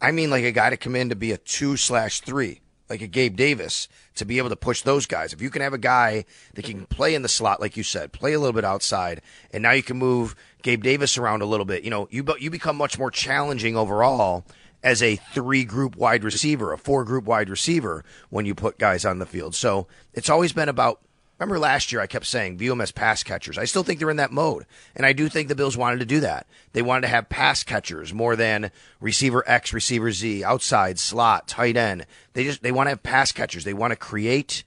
I 0.00 0.12
mean 0.12 0.30
like 0.30 0.44
a 0.44 0.52
guy 0.52 0.70
to 0.70 0.76
come 0.76 0.94
in 0.94 1.08
to 1.08 1.16
be 1.16 1.32
a 1.32 1.38
two 1.38 1.76
slash 1.76 2.20
three, 2.20 2.60
like 2.88 3.00
a 3.00 3.06
Gabe 3.06 3.36
Davis, 3.36 3.88
to 4.16 4.24
be 4.24 4.38
able 4.38 4.50
to 4.50 4.56
push 4.56 4.82
those 4.82 5.06
guys. 5.06 5.32
If 5.32 5.40
you 5.40 5.50
can 5.50 5.62
have 5.62 5.72
a 5.72 5.78
guy 5.78 6.24
that 6.54 6.64
can 6.64 6.84
play 6.86 7.14
in 7.14 7.22
the 7.22 7.28
slot, 7.28 7.60
like 7.60 7.76
you 7.76 7.82
said, 7.82 8.12
play 8.12 8.34
a 8.34 8.38
little 8.38 8.52
bit 8.52 8.64
outside, 8.64 9.22
and 9.50 9.62
now 9.62 9.72
you 9.72 9.82
can 9.82 9.96
move 9.96 10.36
Gabe 10.62 10.82
Davis 10.82 11.16
around 11.16 11.42
a 11.42 11.46
little 11.46 11.66
bit, 11.66 11.84
you 11.84 11.90
know, 11.90 12.08
you 12.10 12.24
you 12.38 12.50
become 12.50 12.76
much 12.76 12.98
more 12.98 13.10
challenging 13.10 13.76
overall 13.76 14.44
as 14.82 15.02
a 15.02 15.16
three 15.16 15.64
group 15.64 15.96
wide 15.96 16.22
receiver, 16.22 16.72
a 16.72 16.78
four 16.78 17.04
group 17.04 17.24
wide 17.24 17.48
receiver 17.48 18.04
when 18.28 18.44
you 18.44 18.54
put 18.54 18.78
guys 18.78 19.06
on 19.06 19.18
the 19.18 19.26
field. 19.26 19.54
So 19.54 19.86
it's 20.12 20.28
always 20.28 20.52
been 20.52 20.68
about. 20.68 21.00
Remember 21.44 21.58
last 21.58 21.92
year 21.92 22.00
I 22.00 22.06
kept 22.06 22.24
saying 22.24 22.56
view 22.56 22.70
them 22.70 22.80
as 22.80 22.90
pass 22.90 23.22
catchers. 23.22 23.58
I 23.58 23.66
still 23.66 23.82
think 23.82 23.98
they're 23.98 24.08
in 24.08 24.16
that 24.16 24.32
mode. 24.32 24.64
And 24.96 25.04
I 25.04 25.12
do 25.12 25.28
think 25.28 25.48
the 25.48 25.54
Bills 25.54 25.76
wanted 25.76 25.98
to 25.98 26.06
do 26.06 26.20
that. 26.20 26.46
They 26.72 26.80
wanted 26.80 27.02
to 27.02 27.08
have 27.08 27.28
pass 27.28 27.62
catchers 27.62 28.14
more 28.14 28.34
than 28.34 28.70
receiver 28.98 29.44
X, 29.46 29.74
receiver 29.74 30.10
Z, 30.10 30.42
outside, 30.42 30.98
slot, 30.98 31.46
tight 31.46 31.76
end. 31.76 32.06
They 32.32 32.44
just 32.44 32.62
they 32.62 32.72
want 32.72 32.86
to 32.86 32.92
have 32.92 33.02
pass 33.02 33.30
catchers. 33.30 33.64
They 33.64 33.74
want 33.74 33.90
to 33.90 33.96
create 33.96 34.64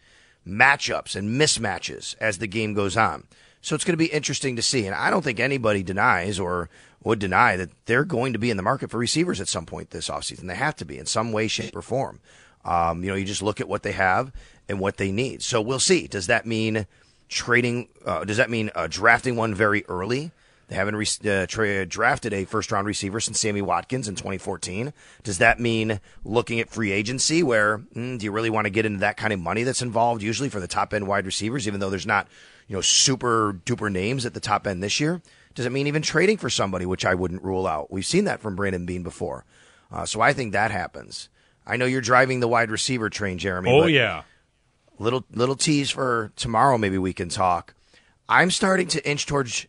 matchups 0.48 1.16
and 1.16 1.42
mismatches 1.42 2.16
as 2.20 2.38
the 2.38 2.46
game 2.46 2.76
goes 2.76 2.96
on. 2.96 3.24
So 3.62 3.74
it's 3.74 3.84
going 3.84 3.94
to 3.94 3.98
be 3.98 4.14
interesting 4.14 4.56
to 4.56 4.62
see. 4.62 4.86
And 4.86 4.94
I 4.94 5.10
don't 5.10 5.24
think 5.24 5.40
anybody 5.40 5.82
denies 5.82 6.40
or 6.40 6.70
would 7.04 7.18
deny 7.18 7.58
that 7.58 7.72
they're 7.88 8.06
going 8.06 8.34
to 8.34 8.40
be 8.40 8.52
in 8.52 8.58
the 8.58 8.62
market 8.62 8.92
for 8.92 9.00
receivers 9.00 9.42
at 9.42 9.48
some 9.48 9.66
point 9.66 9.90
this 9.90 10.10
offseason. 10.10 10.48
They 10.48 10.54
have 10.54 10.76
to 10.76 10.86
be 10.86 11.00
in 11.00 11.08
some 11.08 11.32
way, 11.32 11.48
shape, 11.48 11.76
or 11.76 11.82
form. 11.82 12.20
Um, 12.64 13.04
you 13.04 13.10
know, 13.10 13.16
you 13.16 13.26
just 13.26 13.42
look 13.42 13.62
at 13.62 13.68
what 13.68 13.82
they 13.82 13.94
have 13.94 14.32
and 14.70 14.80
what 14.80 14.98
they 14.98 15.12
need. 15.12 15.42
So 15.42 15.62
we'll 15.62 15.80
see. 15.80 16.08
Does 16.08 16.28
that 16.28 16.46
mean 16.46 16.88
trading? 17.30 17.88
Uh, 18.06 18.24
does 18.24 18.38
that 18.38 18.50
mean 18.50 18.72
uh, 18.76 18.88
drafting 18.90 19.36
one 19.36 19.54
very 19.54 19.86
early? 19.88 20.32
They 20.68 20.76
haven't 20.76 20.98
re- 20.98 21.08
uh, 21.26 21.46
tra- 21.48 21.86
drafted 21.86 22.34
a 22.34 22.44
first 22.44 22.72
round 22.72 22.88
receiver 22.88 23.20
since 23.22 23.40
Sammy 23.40 23.62
Watkins 23.62 24.08
in 24.08 24.16
2014. 24.16 24.92
Does 25.24 25.38
that 25.38 25.60
mean 25.60 26.02
looking 26.26 26.60
at 26.60 26.70
free 26.70 26.92
agency 26.92 27.42
where 27.42 27.78
mm, 27.78 28.20
do 28.20 28.26
you 28.26 28.32
really 28.32 28.50
want 28.50 28.66
to 28.66 28.70
get 28.70 28.86
into 28.86 29.00
that 29.00 29.16
kind 29.16 29.32
of 29.32 29.40
money 29.40 29.64
that's 29.64 29.82
involved 29.82 30.22
usually 30.22 30.50
for 30.50 30.60
the 30.60 30.68
top 30.68 30.94
end 30.94 31.08
wide 31.08 31.26
receivers, 31.26 31.68
even 31.68 31.80
though 31.80 31.90
there's 31.90 32.06
not, 32.06 32.28
you 32.68 32.76
know, 32.76 32.82
super 32.82 33.54
duper 33.66 33.90
names 33.90 34.26
at 34.26 34.34
the 34.34 34.42
top 34.42 34.68
end 34.68 34.84
this 34.84 35.00
year? 35.00 35.22
Does 35.56 35.66
it 35.66 35.72
mean 35.72 35.88
even 35.88 36.02
trading 36.02 36.38
for 36.38 36.50
somebody, 36.50 36.86
which 36.86 37.06
I 37.06 37.16
wouldn't 37.16 37.44
rule 37.44 37.66
out? 37.66 37.90
We've 37.90 38.06
seen 38.06 38.26
that 38.26 38.42
from 38.42 38.56
Brandon 38.56 38.86
Beane 38.86 39.04
before. 39.04 39.46
Uh, 39.90 40.06
so 40.06 40.20
I 40.20 40.34
think 40.34 40.52
that 40.52 40.70
happens. 40.70 41.30
I 41.66 41.78
know 41.78 41.86
you're 41.86 42.02
driving 42.02 42.42
the 42.42 42.48
wide 42.48 42.72
receiver 42.72 43.10
train, 43.10 43.38
Jeremy. 43.38 43.72
Oh 43.72 43.86
yeah. 43.86 44.24
Little 45.00 45.26
little 45.32 45.56
tease 45.56 45.90
for 45.90 46.32
tomorrow. 46.36 46.78
Maybe 46.78 46.98
we 46.98 47.14
can 47.14 47.30
talk. 47.30 47.74
I'm 48.30 48.52
starting 48.52 48.88
to 48.88 49.10
inch 49.10 49.26
towards 49.26 49.68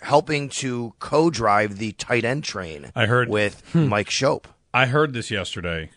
helping 0.00 0.48
to 0.48 0.94
co-drive 0.98 1.78
the 1.78 1.92
tight 1.92 2.24
end 2.24 2.44
train. 2.44 2.90
I 2.94 3.06
heard 3.06 3.28
with 3.28 3.62
hmm. 3.72 3.88
Mike 3.88 4.08
Schopp. 4.08 4.44
I 4.72 4.86
heard 4.86 5.12
this 5.12 5.30
yesterday, 5.30 5.90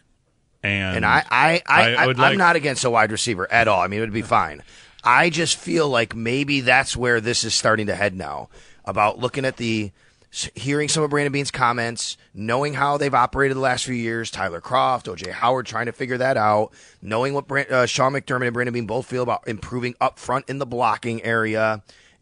and 0.63 0.97
And 0.97 1.05
I, 1.05 1.25
I, 1.29 1.61
I, 1.67 1.93
I, 1.95 2.07
would 2.07 2.17
am 2.17 2.21
like- 2.21 2.37
not 2.37 2.55
against 2.55 2.85
a 2.85 2.89
wide 2.89 3.11
receiver 3.11 3.51
at 3.51 3.67
all. 3.67 3.81
I 3.81 3.87
mean, 3.87 3.99
it 3.99 4.03
would 4.03 4.13
be 4.13 4.21
fine. 4.21 4.63
I 5.03 5.29
just 5.29 5.57
feel 5.57 5.87
like 5.87 6.15
maybe 6.15 6.61
that's 6.61 6.95
where 6.95 7.21
this 7.21 7.43
is 7.43 7.53
starting 7.53 7.87
to 7.87 7.95
head 7.95 8.15
now. 8.15 8.49
About 8.85 9.19
looking 9.19 9.45
at 9.45 9.57
the, 9.57 9.91
hearing 10.31 10.89
some 10.89 11.03
of 11.03 11.09
Brandon 11.09 11.31
Beane's 11.31 11.51
comments, 11.51 12.17
knowing 12.33 12.73
how 12.75 12.97
they've 12.97 13.13
operated 13.13 13.57
the 13.57 13.61
last 13.61 13.85
few 13.85 13.95
years. 13.95 14.29
Tyler 14.29 14.61
Croft, 14.61 15.07
OJ 15.07 15.31
Howard, 15.31 15.65
trying 15.65 15.87
to 15.87 15.91
figure 15.91 16.17
that 16.17 16.37
out. 16.37 16.71
Knowing 17.01 17.33
what 17.33 17.47
Brand, 17.47 17.71
uh, 17.71 17.85
Sean 17.85 18.13
McDermott 18.13 18.45
and 18.45 18.53
Brandon 18.53 18.73
Beane 18.73 18.85
both 18.85 19.07
feel 19.07 19.23
about 19.23 19.47
improving 19.47 19.95
up 19.99 20.19
front 20.19 20.47
in 20.49 20.59
the 20.59 20.65
blocking 20.65 21.23
area, 21.23 21.81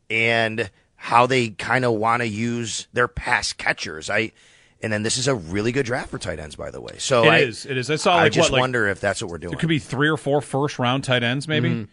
and 0.10 0.70
how 0.96 1.28
they 1.28 1.50
kind 1.50 1.86
of 1.86 1.94
want 1.94 2.22
to 2.22 2.28
use 2.28 2.88
their 2.94 3.08
pass 3.08 3.54
catchers. 3.54 4.10
I. 4.10 4.32
And 4.80 4.94
then 4.94 5.02
this 5.02 5.18
is 5.18 5.28
a 5.28 5.34
really 5.34 5.72
good 5.72 5.88
draft 5.88 6.12
for 6.12 6.20
tight 6.20 6.38
ends, 6.38 6.56
by 6.56 6.70
the 6.70 6.80
way. 6.80 6.98
So 7.00 7.24
It 7.24 7.30
I, 7.30 7.38
is, 7.40 7.66
it 7.66 7.78
is. 7.78 7.90
I 7.90 7.96
saw, 7.96 8.16
I 8.16 8.24
like, 8.26 8.32
just 8.32 8.52
what, 8.52 8.58
like- 8.58 8.62
wonder 8.62 8.88
if 8.88 9.00
that's 9.02 9.24
what 9.24 9.32
we're 9.32 9.40
doing. 9.40 9.54
It 9.54 9.60
could 9.60 9.70
be 9.70 9.80
three 9.80 10.08
or 10.08 10.18
four 10.18 10.40
first 10.40 10.78
round 10.78 11.04
tight 11.04 11.24
ends, 11.24 11.48
maybe. 11.48 11.88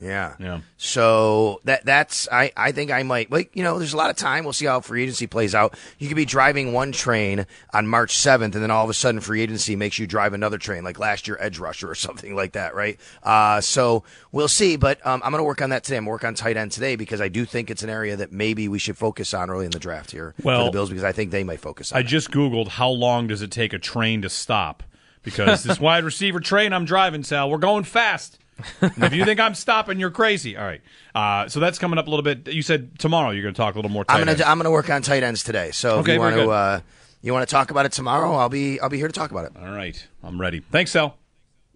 Yeah. 0.00 0.36
Yeah. 0.38 0.60
So 0.76 1.60
that 1.64 1.84
that's 1.84 2.28
I, 2.30 2.52
I 2.56 2.70
think 2.70 2.92
I 2.92 3.02
might 3.02 3.32
like 3.32 3.54
you 3.56 3.64
know 3.64 3.78
there's 3.78 3.94
a 3.94 3.96
lot 3.96 4.10
of 4.10 4.16
time 4.16 4.44
we'll 4.44 4.52
see 4.52 4.66
how 4.66 4.80
free 4.80 5.02
agency 5.02 5.26
plays 5.26 5.54
out. 5.56 5.76
You 5.98 6.06
could 6.06 6.16
be 6.16 6.24
driving 6.24 6.72
one 6.72 6.92
train 6.92 7.46
on 7.74 7.88
March 7.88 8.14
7th 8.16 8.42
and 8.42 8.54
then 8.54 8.70
all 8.70 8.84
of 8.84 8.90
a 8.90 8.94
sudden 8.94 9.20
free 9.20 9.42
agency 9.42 9.74
makes 9.74 9.98
you 9.98 10.06
drive 10.06 10.34
another 10.34 10.56
train 10.56 10.84
like 10.84 11.00
last 11.00 11.26
year 11.26 11.36
edge 11.40 11.58
rusher 11.58 11.90
or 11.90 11.94
something 11.96 12.36
like 12.36 12.52
that, 12.52 12.74
right? 12.76 12.98
Uh, 13.24 13.60
so 13.60 14.04
we'll 14.30 14.46
see, 14.46 14.76
but 14.76 15.04
um, 15.04 15.20
I'm 15.24 15.32
going 15.32 15.40
to 15.40 15.44
work 15.44 15.62
on 15.62 15.70
that 15.70 15.82
today. 15.82 15.96
I'm 15.96 16.06
work 16.06 16.24
on 16.24 16.34
tight 16.34 16.56
end 16.56 16.70
today 16.70 16.94
because 16.94 17.20
I 17.20 17.28
do 17.28 17.44
think 17.44 17.68
it's 17.68 17.82
an 17.82 17.90
area 17.90 18.14
that 18.16 18.30
maybe 18.30 18.68
we 18.68 18.78
should 18.78 18.96
focus 18.96 19.34
on 19.34 19.50
early 19.50 19.64
in 19.64 19.72
the 19.72 19.80
draft 19.80 20.12
here 20.12 20.34
for 20.40 20.46
Well, 20.46 20.64
the 20.66 20.70
Bills 20.70 20.90
because 20.90 21.04
I 21.04 21.10
think 21.12 21.32
they 21.32 21.42
might 21.42 21.60
focus 21.60 21.90
on. 21.90 21.98
I 21.98 22.00
it. 22.00 22.04
just 22.06 22.30
googled 22.30 22.68
how 22.68 22.88
long 22.90 23.26
does 23.26 23.42
it 23.42 23.50
take 23.50 23.72
a 23.72 23.78
train 23.80 24.22
to 24.22 24.28
stop 24.28 24.84
because 25.24 25.64
this 25.64 25.80
wide 25.80 26.04
receiver 26.04 26.38
train 26.38 26.72
I'm 26.72 26.84
driving, 26.84 27.24
Sal, 27.24 27.50
we're 27.50 27.58
going 27.58 27.82
fast. 27.84 28.38
And 28.80 29.04
if 29.04 29.14
you 29.14 29.24
think 29.24 29.38
I'm 29.40 29.54
stopping, 29.54 30.00
you're 30.00 30.10
crazy. 30.10 30.56
All 30.56 30.64
right. 30.64 30.80
Uh, 31.14 31.48
so 31.48 31.60
that's 31.60 31.78
coming 31.78 31.98
up 31.98 32.06
a 32.06 32.10
little 32.10 32.22
bit. 32.24 32.52
You 32.52 32.62
said 32.62 32.98
tomorrow 32.98 33.30
you're 33.30 33.42
going 33.42 33.54
to 33.54 33.58
talk 33.58 33.74
a 33.74 33.78
little 33.78 33.90
more. 33.90 34.04
Tight 34.04 34.20
I'm 34.20 34.26
gonna. 34.26 34.44
I'm 34.44 34.58
gonna 34.58 34.70
work 34.70 34.90
on 34.90 35.02
tight 35.02 35.22
ends 35.22 35.42
today. 35.44 35.70
So 35.70 35.98
Okay, 35.98 36.12
if 36.12 36.16
you 36.16 36.20
want 36.20 36.36
to 36.36 36.50
uh, 36.50 36.80
you 37.22 37.32
want 37.32 37.48
to 37.48 37.52
talk 37.52 37.70
about 37.70 37.86
it 37.86 37.92
tomorrow, 37.92 38.34
I'll 38.34 38.48
be 38.48 38.80
I'll 38.80 38.88
be 38.88 38.96
here 38.98 39.06
to 39.08 39.12
talk 39.12 39.30
about 39.30 39.44
it. 39.44 39.52
All 39.56 39.70
right, 39.72 40.06
I'm 40.22 40.40
ready. 40.40 40.60
Thanks, 40.60 40.90
Sal. 40.90 41.16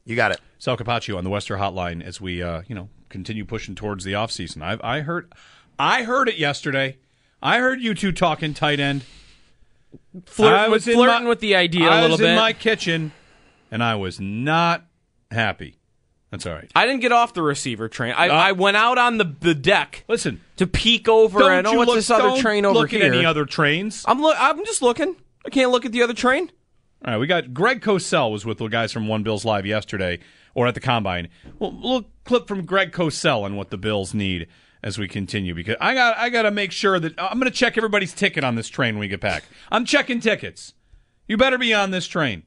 You 0.04 0.16
got 0.16 0.32
it. 0.32 0.40
Sal 0.58 0.76
Capaccio 0.76 1.16
on 1.16 1.24
the 1.24 1.30
Western 1.30 1.60
Hotline 1.60 2.02
as 2.02 2.20
we, 2.20 2.42
uh, 2.42 2.62
you 2.66 2.74
know, 2.74 2.88
continue 3.08 3.44
pushing 3.44 3.74
towards 3.74 4.02
the 4.04 4.12
offseason. 4.14 4.62
I 4.62 4.78
I 4.96 5.00
heard, 5.00 5.32
I 5.78 6.02
heard 6.02 6.28
it 6.28 6.36
yesterday. 6.38 6.98
I 7.40 7.58
heard 7.58 7.80
you 7.80 7.94
two 7.94 8.10
talking 8.12 8.54
tight 8.54 8.80
end. 8.80 9.04
Flirt- 10.26 10.52
I 10.54 10.68
was 10.68 10.86
in 10.88 10.94
flirting 10.94 11.24
my- 11.24 11.28
with 11.28 11.40
the 11.40 11.54
idea 11.54 11.88
a 11.88 11.90
I 11.92 12.00
little 12.02 12.16
was 12.16 12.20
in 12.20 12.34
my 12.36 12.52
kitchen, 12.52 13.12
and 13.70 13.82
I 13.82 13.94
was 13.94 14.18
not 14.20 14.84
happy. 15.30 15.76
That's 16.32 16.46
all 16.46 16.54
right. 16.54 16.68
I 16.74 16.86
didn't 16.86 17.02
get 17.02 17.12
off 17.12 17.34
the 17.34 17.42
receiver 17.42 17.88
train. 17.88 18.14
I, 18.16 18.28
Uh, 18.28 18.32
I 18.32 18.52
went 18.52 18.76
out 18.76 18.96
on 18.98 19.18
the, 19.18 19.36
the 19.40 19.54
deck. 19.54 20.02
Listen 20.08 20.40
to 20.56 20.66
peek 20.66 21.06
over 21.06 21.38
Don't 21.38 21.52
and 21.52 21.66
oh, 21.68 21.72
you 21.72 21.76
what's 21.78 21.88
look- 21.88 21.96
this 21.98 22.10
other 22.10 22.22
don't 22.30 22.40
train 22.40 22.64
over 22.64 22.80
look 22.80 22.90
here? 22.90 23.04
at 23.04 23.12
any 23.12 23.24
other 23.24 23.44
trains. 23.44 24.02
I'm 24.08 24.20
look. 24.20 24.34
I'm 24.40 24.64
just 24.64 24.82
looking. 24.82 25.14
I 25.46 25.50
can't 25.50 25.70
look 25.70 25.84
at 25.84 25.92
the 25.92 26.02
other 26.02 26.14
train. 26.14 26.50
All 27.04 27.12
right, 27.12 27.18
we 27.20 27.26
got 27.26 27.52
Greg 27.52 27.80
Cosell 27.82 28.32
was 28.32 28.46
with 28.46 28.58
the 28.58 28.66
guys 28.68 28.92
from 28.92 29.08
One 29.08 29.22
Bills 29.22 29.44
Live 29.44 29.66
yesterday, 29.66 30.20
or 30.54 30.66
at 30.66 30.74
the 30.74 30.80
combine. 30.80 31.28
Well, 31.58 31.70
a 31.70 31.74
little 31.74 32.10
clip 32.24 32.48
from 32.48 32.64
Greg 32.64 32.92
Cosell 32.92 33.42
on 33.42 33.56
what 33.56 33.70
the 33.70 33.76
Bills 33.76 34.14
need 34.14 34.46
as 34.84 34.98
we 34.98 35.08
continue 35.08 35.54
because 35.54 35.76
I 35.80 35.94
got 35.94 36.16
I 36.16 36.30
got 36.30 36.42
to 36.42 36.50
make 36.50 36.72
sure 36.72 36.98
that 36.98 37.12
I'm 37.18 37.38
going 37.38 37.50
to 37.50 37.56
check 37.56 37.76
everybody's 37.76 38.14
ticket 38.14 38.42
on 38.42 38.54
this 38.54 38.68
train 38.68 38.94
when 38.94 39.00
we 39.00 39.08
get 39.08 39.20
back. 39.20 39.44
I'm 39.70 39.84
checking 39.84 40.20
tickets. 40.20 40.72
You 41.28 41.36
better 41.36 41.58
be 41.58 41.74
on 41.74 41.90
this 41.90 42.06
train. 42.06 42.44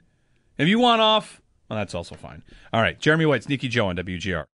If 0.58 0.67
you 0.69 0.80
want 0.80 1.02
off, 1.02 1.41
Well, 1.69 1.78
that's 1.80 1.95
also 1.95 2.15
fine. 2.15 2.43
All 2.73 2.82
right, 2.82 2.99
Jeremy 2.99 3.25
White, 3.25 3.43
Sneaky 3.43 3.67
Joe 3.67 3.88
on 3.88 3.97
WGR. 3.97 4.45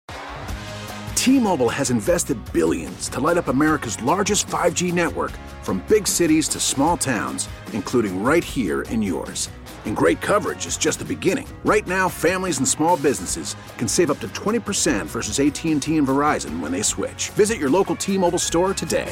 T-Mobile 1.15 1.69
has 1.69 1.91
invested 1.91 2.37
billions 2.51 3.07
to 3.09 3.19
light 3.19 3.37
up 3.37 3.47
America's 3.47 4.01
largest 4.01 4.47
5G 4.47 4.91
network 4.91 5.31
from 5.61 5.83
big 5.87 6.07
cities 6.07 6.47
to 6.47 6.59
small 6.59 6.97
towns, 6.97 7.47
including 7.73 8.23
right 8.23 8.43
here 8.43 8.81
in 8.83 9.03
yours. 9.03 9.49
And 9.85 9.95
great 9.95 10.19
coverage 10.19 10.65
is 10.65 10.77
just 10.77 10.97
the 10.97 11.05
beginning. 11.05 11.47
Right 11.63 11.85
now, 11.85 12.09
families 12.09 12.57
and 12.57 12.67
small 12.67 12.97
businesses 12.97 13.55
can 13.77 13.87
save 13.87 14.09
up 14.09 14.19
to 14.19 14.27
20% 14.29 15.05
versus 15.05 15.39
AT&T 15.39 15.95
and 15.95 16.07
Verizon 16.07 16.59
when 16.59 16.71
they 16.71 16.81
switch. 16.81 17.29
Visit 17.31 17.59
your 17.59 17.69
local 17.69 17.95
T-Mobile 17.95 18.39
store 18.39 18.73
today. 18.73 19.11